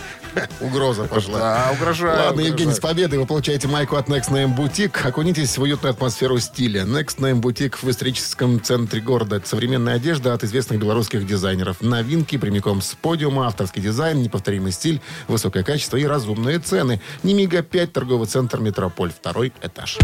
угроза 0.59 1.05
пошла. 1.11 1.69
А, 1.69 1.73
угрожаю. 1.73 2.13
Ладно, 2.13 2.31
угрожаю. 2.31 2.49
Евгений, 2.49 2.73
с 2.73 2.81
победой 2.81 3.19
вы 3.19 3.27
получаете 3.27 3.69
майку 3.69 3.97
от 3.97 4.09
Next 4.09 4.31
Name 4.31 4.57
Boutique. 4.57 5.07
Окунитесь 5.07 5.59
в 5.59 5.61
уютную 5.63 5.93
атмосферу 5.93 6.39
стиля. 6.39 6.85
Next 6.85 7.19
Name 7.19 7.43
Boutique 7.43 7.77
в 7.83 7.91
историческом 7.91 8.63
центре 8.63 9.03
города. 9.03 9.37
Это 9.37 9.47
современная 9.47 9.97
одежда 9.97 10.33
от 10.33 10.43
известных 10.45 10.81
белорусских 10.81 11.27
дизайнеров. 11.27 11.83
Новинки 11.83 12.39
прямиком 12.39 12.81
с 12.81 12.95
подиума, 12.95 13.47
авторский 13.47 13.83
дизайн, 13.83 14.23
неповторимый 14.23 14.73
стиль, 14.73 15.03
высокое 15.29 15.63
качество 15.63 15.99
и 15.99 16.05
разумные 16.05 16.59
цены. 16.59 17.03
Немига 17.23 17.63
5, 17.63 17.93
торговый 17.93 18.27
центр 18.29 18.61
Метрополь, 18.61 19.11
второй 19.11 19.53
этаж. 19.63 19.99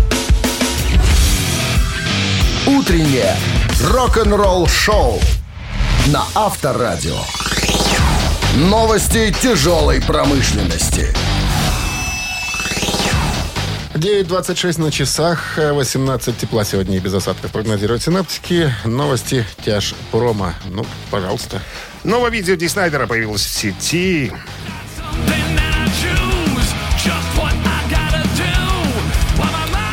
«Утреннее 2.66 3.34
рок-н-ролл-шоу» 3.82 5.18
на 6.08 6.24
Авторадио. 6.34 7.18
Новости 8.56 9.34
тяжелой 9.40 10.00
промышленности. 10.00 11.14
9.26 13.94 14.80
на 14.80 14.90
часах, 14.90 15.58
э, 15.58 15.72
18 15.72 16.38
тепла 16.38 16.64
сегодня 16.64 16.96
и 16.96 17.00
без 17.00 17.12
осадков 17.12 17.50
прогнозируют 17.52 18.02
синаптики. 18.02 18.72
Новости 18.84 19.44
тяж 19.64 19.94
промо. 20.10 20.54
Ну, 20.66 20.86
пожалуйста. 21.10 21.60
Новое 22.02 22.30
видео 22.30 22.54
Ди 22.54 22.66
Снайдера 22.68 23.06
появилось 23.06 23.44
в 23.44 23.50
сети. 23.50 24.32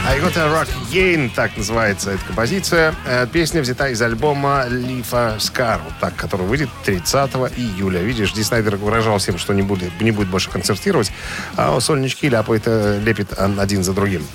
I 0.08 0.22
Got 0.22 0.38
a 0.38 0.48
Rock 0.48 0.70
Again, 0.90 1.30
так 1.36 1.58
называется 1.58 2.12
эта 2.12 2.24
композиция. 2.24 2.96
Э, 3.06 3.28
Песня 3.30 3.62
взята 3.62 3.90
из 3.90 4.02
альбома 4.02 4.64
Лифа 4.70 5.36
Скар, 5.38 5.82
вот 5.84 5.96
так, 6.00 6.16
который 6.16 6.46
выйдет 6.46 6.70
30 6.86 7.32
июля. 7.58 8.00
Видишь, 8.00 8.32
Ди 8.32 8.42
Снайдер 8.42 8.78
выражал 8.78 9.18
всем, 9.18 9.38
что 9.38 9.54
не 9.54 9.64
будет, 9.64 10.00
не 10.00 10.12
будет 10.12 10.30
больше 10.30 10.50
концертировать, 10.50 11.12
а 11.58 11.78
сольнички 11.82 12.30
ляпает, 12.30 12.64
э, 12.68 13.02
лепит 13.04 13.34
один 13.38 13.84
за 13.84 13.92
другим. 13.92 14.26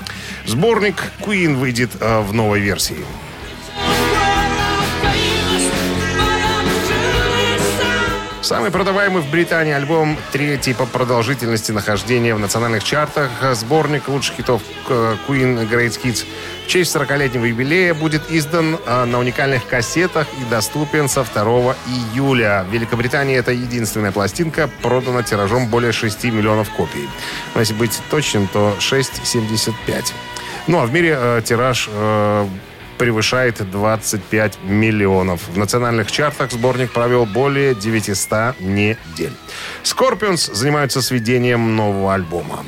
Сборник 0.44 0.96
Queen 1.20 1.56
выйдет 1.56 1.92
э, 1.98 2.20
в 2.20 2.35
новой 2.35 2.61
версии. 2.61 2.98
Самый 8.42 8.72
продаваемый 8.72 9.22
в 9.22 9.30
Британии 9.30 9.72
альбом, 9.72 10.18
третий 10.32 10.74
по 10.74 10.84
продолжительности 10.84 11.70
нахождения 11.70 12.34
в 12.34 12.40
национальных 12.40 12.82
чартах, 12.82 13.30
сборник 13.52 14.08
лучших 14.08 14.34
хитов 14.34 14.62
э, 14.88 15.14
Queen 15.28 15.70
Great 15.70 15.96
Hits 16.02 16.26
в 16.64 16.66
честь 16.66 16.94
40-летнего 16.94 17.44
юбилея 17.44 17.94
будет 17.94 18.22
издан 18.30 18.80
э, 18.84 19.04
на 19.04 19.20
уникальных 19.20 19.68
кассетах 19.68 20.26
и 20.40 20.50
доступен 20.50 21.08
со 21.08 21.22
2 21.22 21.76
июля. 21.86 22.66
В 22.68 22.72
Великобритании 22.72 23.36
это 23.36 23.52
единственная 23.52 24.10
пластинка, 24.10 24.68
продана 24.82 25.22
тиражом 25.22 25.68
более 25.68 25.92
6 25.92 26.24
миллионов 26.24 26.68
копий. 26.70 27.08
Если 27.54 27.74
быть 27.74 27.96
точным, 28.10 28.48
то 28.48 28.74
6,75. 28.80 30.12
Ну 30.66 30.80
а 30.80 30.86
в 30.86 30.92
мире 30.92 31.16
э, 31.16 31.42
тираж 31.44 31.88
э, 31.92 32.48
превышает 33.03 33.69
25 33.69 34.59
миллионов. 34.63 35.40
В 35.48 35.59
национальных 35.59 36.13
чартах 36.13 36.53
сборник 36.53 36.92
провел 36.92 37.27
более 37.27 37.75
900 37.75 38.61
недель. 38.61 39.33
Scorpions 39.83 40.55
занимаются 40.55 41.03
сведением 41.03 41.75
нового 41.75 42.15
альбома. 42.15 42.65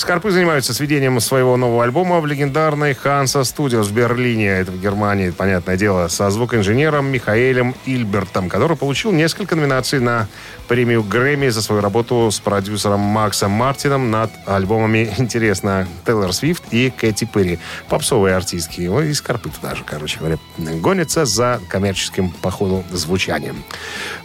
Скорпы 0.00 0.30
занимаются 0.30 0.72
сведением 0.72 1.20
своего 1.20 1.58
нового 1.58 1.84
альбома 1.84 2.20
в 2.20 2.26
легендарной 2.26 2.92
Hansa 2.92 3.42
Studios 3.42 3.82
в 3.82 3.92
Берлине. 3.92 4.46
Это 4.46 4.72
в 4.72 4.80
Германии, 4.80 5.28
понятное 5.28 5.76
дело, 5.76 6.08
со 6.08 6.30
звукоинженером 6.30 7.12
Михаэлем 7.12 7.74
Ильбертом, 7.84 8.48
который 8.48 8.78
получил 8.78 9.12
несколько 9.12 9.56
номинаций 9.56 10.00
на 10.00 10.26
премию 10.68 11.02
Грэмми 11.02 11.48
за 11.48 11.60
свою 11.60 11.82
работу 11.82 12.30
с 12.30 12.40
продюсером 12.40 13.00
Максом 13.00 13.50
Мартином 13.50 14.10
над 14.10 14.30
альбомами 14.46 15.12
«Интересно» 15.18 15.86
Тейлор 16.06 16.32
Свифт 16.32 16.62
и 16.70 16.90
Кэти 16.90 17.26
Перри. 17.26 17.58
Попсовые 17.90 18.36
артистки. 18.36 18.86
Ой, 18.86 19.10
и 19.10 19.12
Скорпы 19.12 19.50
даже, 19.60 19.84
короче 19.84 20.18
говоря, 20.18 20.38
гонятся 20.56 21.26
за 21.26 21.60
коммерческим, 21.68 22.30
по 22.30 22.50
ходу, 22.50 22.84
звучанием. 22.90 23.62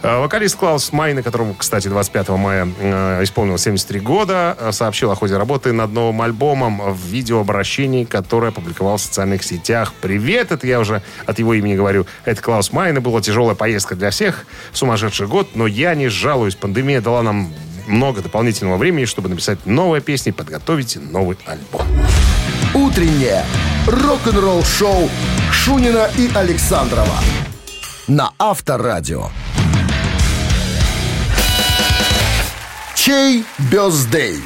Э, 0.02 0.20
Вокалист 0.20 0.56
Клаус 0.56 0.92
Майна, 0.92 1.22
которому, 1.22 1.52
кстати, 1.52 1.88
25 1.88 2.28
мая 2.30 2.66
э, 2.78 3.24
исполнилось 3.24 3.62
73 3.62 4.00
года, 4.00 4.56
э, 4.58 4.72
сообщил 4.72 5.10
о 5.10 5.16
ходе 5.16 5.36
работы 5.36 5.65
над 5.72 5.92
новым 5.92 6.22
альбомом 6.22 6.80
в 6.92 7.06
видеообращении, 7.06 8.04
которое 8.04 8.48
опубликовал 8.48 8.96
в 8.96 9.00
социальных 9.00 9.42
сетях. 9.42 9.92
Привет, 10.00 10.52
это 10.52 10.66
я 10.66 10.80
уже 10.80 11.02
от 11.26 11.38
его 11.38 11.54
имени 11.54 11.74
говорю. 11.74 12.06
Это 12.24 12.42
Клаус 12.42 12.72
Майна. 12.72 13.00
Была 13.00 13.20
тяжелая 13.20 13.54
поездка 13.54 13.94
для 13.94 14.10
всех, 14.10 14.46
сумасшедший 14.72 15.26
год, 15.26 15.50
но 15.54 15.66
я 15.66 15.94
не 15.94 16.08
жалуюсь. 16.08 16.54
Пандемия 16.54 17.00
дала 17.00 17.22
нам 17.22 17.52
много 17.86 18.22
дополнительного 18.22 18.76
времени, 18.76 19.04
чтобы 19.04 19.28
написать 19.28 19.64
новые 19.66 20.00
песни 20.00 20.30
и 20.30 20.32
подготовить 20.32 20.98
новый 21.10 21.38
альбом. 21.46 21.86
Утреннее 22.74 23.44
рок-н-ролл-шоу 23.86 25.08
Шунина 25.52 26.10
и 26.18 26.30
Александрова 26.34 27.16
на 28.08 28.32
Авторадио. 28.38 29.30
Чей 32.94 33.44
бездей? 33.70 34.42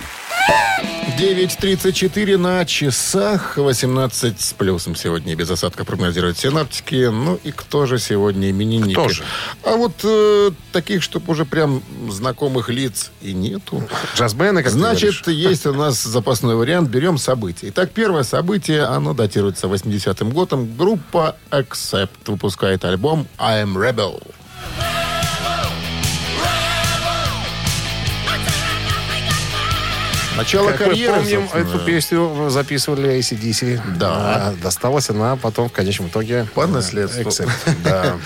9.34 1.21 2.39
на 2.39 2.65
часах, 2.65 3.59
18 3.59 4.41
с 4.41 4.55
плюсом 4.55 4.97
сегодня 4.97 5.37
без 5.37 5.51
осадка 5.51 5.85
прогнозируют 5.85 6.39
синаптики. 6.39 7.11
Ну 7.13 7.39
и 7.45 7.51
кто 7.51 7.85
же 7.85 7.99
сегодня 7.99 8.49
именинники? 8.49 8.95
Кто 8.95 9.11
же? 9.11 9.23
А 9.63 9.77
вот 9.77 9.93
э, 10.03 10.51
таких, 10.73 11.03
чтобы 11.03 11.31
уже 11.33 11.45
прям 11.45 11.83
знакомых 12.09 12.71
лиц 12.71 13.11
и 13.21 13.35
нету. 13.35 13.87
Джазмены, 14.17 14.63
как 14.63 14.73
Значит, 14.73 15.29
есть 15.29 15.67
у 15.67 15.75
нас 15.75 16.03
запасной 16.03 16.55
вариант. 16.55 16.89
Берем 16.89 17.19
события. 17.19 17.69
Итак, 17.69 17.91
первое 17.91 18.23
событие, 18.23 18.85
оно 18.85 19.13
датируется 19.13 19.67
80-м 19.67 20.31
годом. 20.31 20.75
Группа 20.75 21.37
Accept 21.51 22.09
выпускает 22.29 22.87
альбом 22.87 23.29
I 23.37 23.63
Am 23.65 23.75
Rebel. 23.75 24.23
Начало 30.37 30.71
Как 30.71 30.81
мы 30.81 30.87
карьеры, 30.87 31.15
помним, 31.17 31.41
собственно. 31.43 31.69
эту 31.69 31.79
песню 31.81 32.51
записывали 32.51 33.19
ACDC. 33.19 33.81
Да. 33.97 34.09
А 34.13 34.55
досталась 34.63 35.11
она 35.11 35.37
потом 35.37 35.69
в 35.69 35.73
конечном 35.73 36.09
итоге... 36.09 36.47
По 36.55 36.63
э, 36.63 36.67
наследству. 36.67 37.23
Accept, 37.23 37.51
Да. 37.85 38.17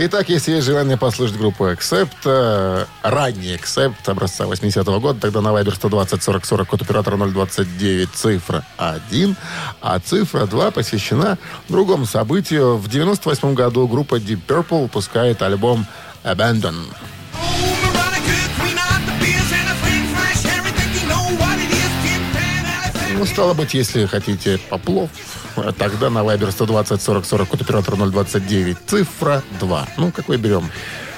Итак, 0.00 0.28
если 0.28 0.52
есть 0.52 0.64
желание 0.66 0.96
послушать 0.96 1.36
группу 1.36 1.66
Accept, 1.66 2.08
э, 2.24 2.84
ранний 3.02 3.56
Accept 3.56 3.96
образца 4.06 4.44
80-го 4.44 5.00
года, 5.00 5.20
тогда 5.20 5.40
на 5.40 5.48
Viber 5.48 5.74
120 5.74 6.22
40 6.22 6.44
40, 6.44 6.68
код 6.68 6.82
оператора 6.82 7.16
029, 7.16 8.08
цифра 8.14 8.64
1, 8.76 9.36
а 9.80 9.98
цифра 9.98 10.46
2 10.46 10.70
посвящена 10.70 11.36
другому 11.68 12.06
событию. 12.06 12.76
В 12.76 12.88
98 12.88 13.54
году 13.54 13.88
группа 13.88 14.14
Deep 14.16 14.40
Purple 14.46 14.82
выпускает 14.82 15.42
альбом 15.42 15.84
Abandon. 16.22 16.76
Ну, 23.18 23.26
стало 23.26 23.52
быть, 23.52 23.74
если 23.74 24.06
хотите 24.06 24.58
поплов, 24.70 25.10
тогда 25.76 26.08
на 26.08 26.20
Viber 26.20 26.52
120 26.52 27.02
40 27.02 27.24
40, 27.24 27.48
код 27.48 27.62
оператора 27.62 27.96
029, 27.96 28.76
цифра 28.86 29.42
2. 29.58 29.88
Ну, 29.96 30.12
какой 30.12 30.36
берем? 30.36 30.70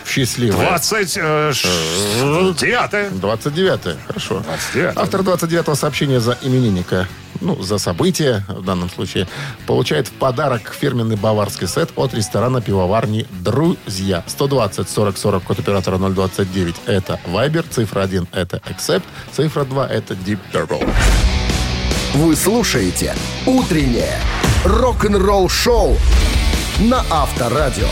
Счастливый. 0.07 0.67
29 0.67 3.21
29 3.21 3.97
хорошо. 4.07 4.43
29-е. 4.75 4.93
Автор 4.97 5.21
29-го 5.21 5.75
сообщения 5.75 6.21
за 6.21 6.39
именинника, 6.41 7.07
ну, 7.43 7.63
за 7.63 7.77
событие 7.77 8.47
в 8.49 8.65
данном 8.65 8.89
случае, 8.89 9.29
получает 9.67 10.09
в 10.09 10.13
подарок 10.13 10.73
фирменный 10.73 11.17
баварский 11.17 11.69
сет 11.69 11.91
от 11.97 12.15
ресторана 12.15 12.63
пивоварни 12.63 13.27
«Друзья». 13.31 14.25
120 14.27 14.89
40 14.89 15.19
40, 15.19 15.43
код 15.43 15.59
оператора 15.59 15.99
029. 15.99 16.77
Это 16.87 17.21
Viber, 17.27 17.67
цифра 17.71 18.01
1 18.01 18.29
это 18.33 18.63
Accept, 18.69 19.03
цифра 19.33 19.65
2 19.65 19.87
это 19.87 20.15
Deep 20.15 20.39
Purple. 20.51 20.89
Вы 22.15 22.35
слушаете 22.35 23.15
«Утреннее 23.47 24.19
рок-н-ролл-шоу» 24.65 25.97
на 26.81 27.05
Авторадио. 27.09 27.87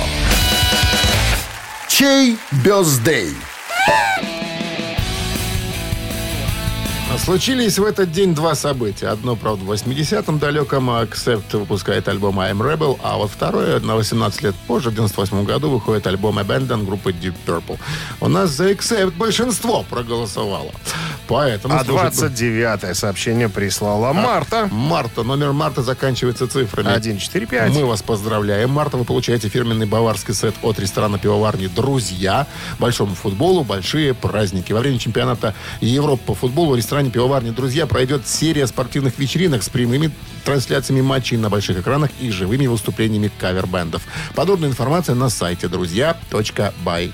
Чей 1.86 2.36
бездей? 2.64 3.36
Случились 7.24 7.78
в 7.78 7.84
этот 7.84 8.10
день 8.10 8.34
два 8.34 8.54
события. 8.54 9.08
Одно, 9.08 9.36
правда, 9.36 9.64
в 9.64 9.70
80-м 9.70 10.38
далеком 10.38 10.88
Accept 10.88 11.56
выпускает 11.56 12.08
альбом 12.08 12.40
I'm 12.40 12.58
Rebel, 12.58 12.98
а 13.02 13.18
вот 13.18 13.30
второе, 13.30 13.80
на 13.80 13.96
18 13.96 14.42
лет 14.42 14.54
позже, 14.66 14.90
в 14.90 14.94
98 14.94 15.44
году, 15.44 15.68
выходит 15.68 16.06
альбом 16.06 16.38
Abandon 16.38 16.84
группы 16.86 17.10
Deep 17.10 17.34
Purple. 17.46 17.78
У 18.20 18.28
нас 18.28 18.50
за 18.50 18.70
Accept 18.70 19.12
большинство 19.12 19.84
проголосовало. 19.90 20.72
Поэтому... 21.28 21.74
А 21.74 21.84
слушай, 21.84 22.08
29-е 22.08 22.94
сообщение 22.94 23.48
прислала 23.48 24.12
Марта. 24.12 24.68
Марта. 24.72 25.22
Номер 25.22 25.52
Марта 25.52 25.82
заканчивается 25.82 26.48
цифрами. 26.48 26.88
145. 26.88 27.74
Мы 27.74 27.84
вас 27.84 28.02
поздравляем. 28.02 28.70
Марта, 28.70 28.96
вы 28.96 29.04
получаете 29.04 29.48
фирменный 29.48 29.86
баварский 29.86 30.34
сет 30.34 30.54
от 30.62 30.78
ресторана 30.78 31.18
пивоварни 31.18 31.66
«Друзья». 31.66 32.46
Большому 32.78 33.14
футболу 33.14 33.62
большие 33.62 34.14
праздники. 34.14 34.72
Во 34.72 34.80
время 34.80 34.98
чемпионата 34.98 35.54
Европы 35.80 36.22
по 36.26 36.34
футболу 36.34 36.72
в 36.72 36.76
ресторане 36.76 37.10
пивоварни 37.10 37.50
«Друзья» 37.50 37.86
пройдет 37.86 38.26
серия 38.26 38.66
спортивных 38.66 39.18
вечеринок 39.18 39.62
с 39.62 39.68
прямыми 39.68 40.10
трансляциями 40.44 41.02
матчей 41.02 41.36
на 41.36 41.50
больших 41.50 41.78
экранах 41.78 42.10
и 42.20 42.30
живыми 42.30 42.66
выступлениями 42.66 43.30
кавер-бендов. 43.38 44.02
Подробная 44.34 44.70
информация 44.70 45.14
на 45.14 45.28
сайте 45.28 45.68
друзья.бай. 45.68 47.12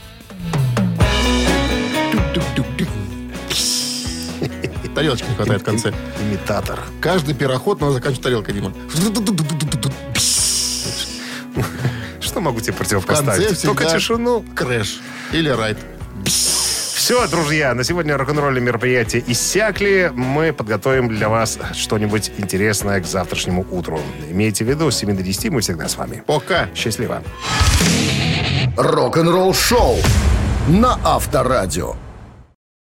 Тарелочки 4.95 5.27
не 5.29 5.35
хватает 5.35 5.63
в 5.63 5.65
конце. 5.65 5.93
Имитатор. 6.21 6.81
Каждый 7.01 7.35
пироход 7.35 7.81
надо 7.81 7.95
заканчивать 7.95 8.23
тарелкой, 8.23 8.55
Дима. 8.55 8.73
Что 12.21 12.41
могу 12.41 12.61
тебе 12.61 12.73
противопоставить? 12.73 13.63
Только 13.63 13.85
тишину. 13.85 14.45
Crash 14.55 15.01
или 15.33 15.49
ride. 15.49 15.79
Все, 16.25 17.27
друзья, 17.29 17.75
на 17.75 17.85
сегодня 17.85 18.17
рок-н-ролльные 18.17 18.63
мероприятия 18.63 19.23
иссякли. 19.27 20.11
Мы 20.15 20.55
подготовим 20.55 21.09
для 21.09 21.29
вас 21.29 21.59
что-нибудь 21.75 22.33
интересное 22.39 22.99
к 23.01 23.07
завтрашнему 23.07 23.67
утру. 23.71 24.01
Имейте 24.31 24.65
в 24.65 24.69
виду, 24.69 24.91
с 24.91 24.97
7 24.97 25.15
до 25.15 25.23
10 25.23 25.51
мы 25.51 25.61
всегда 25.61 25.87
с 25.87 25.97
вами. 25.97 26.23
Пока. 26.27 26.71
Счастливо. 26.75 27.23
Рок-н-ролл-шоу 28.79 29.99
на 30.69 30.99
Авторадио. 31.05 31.97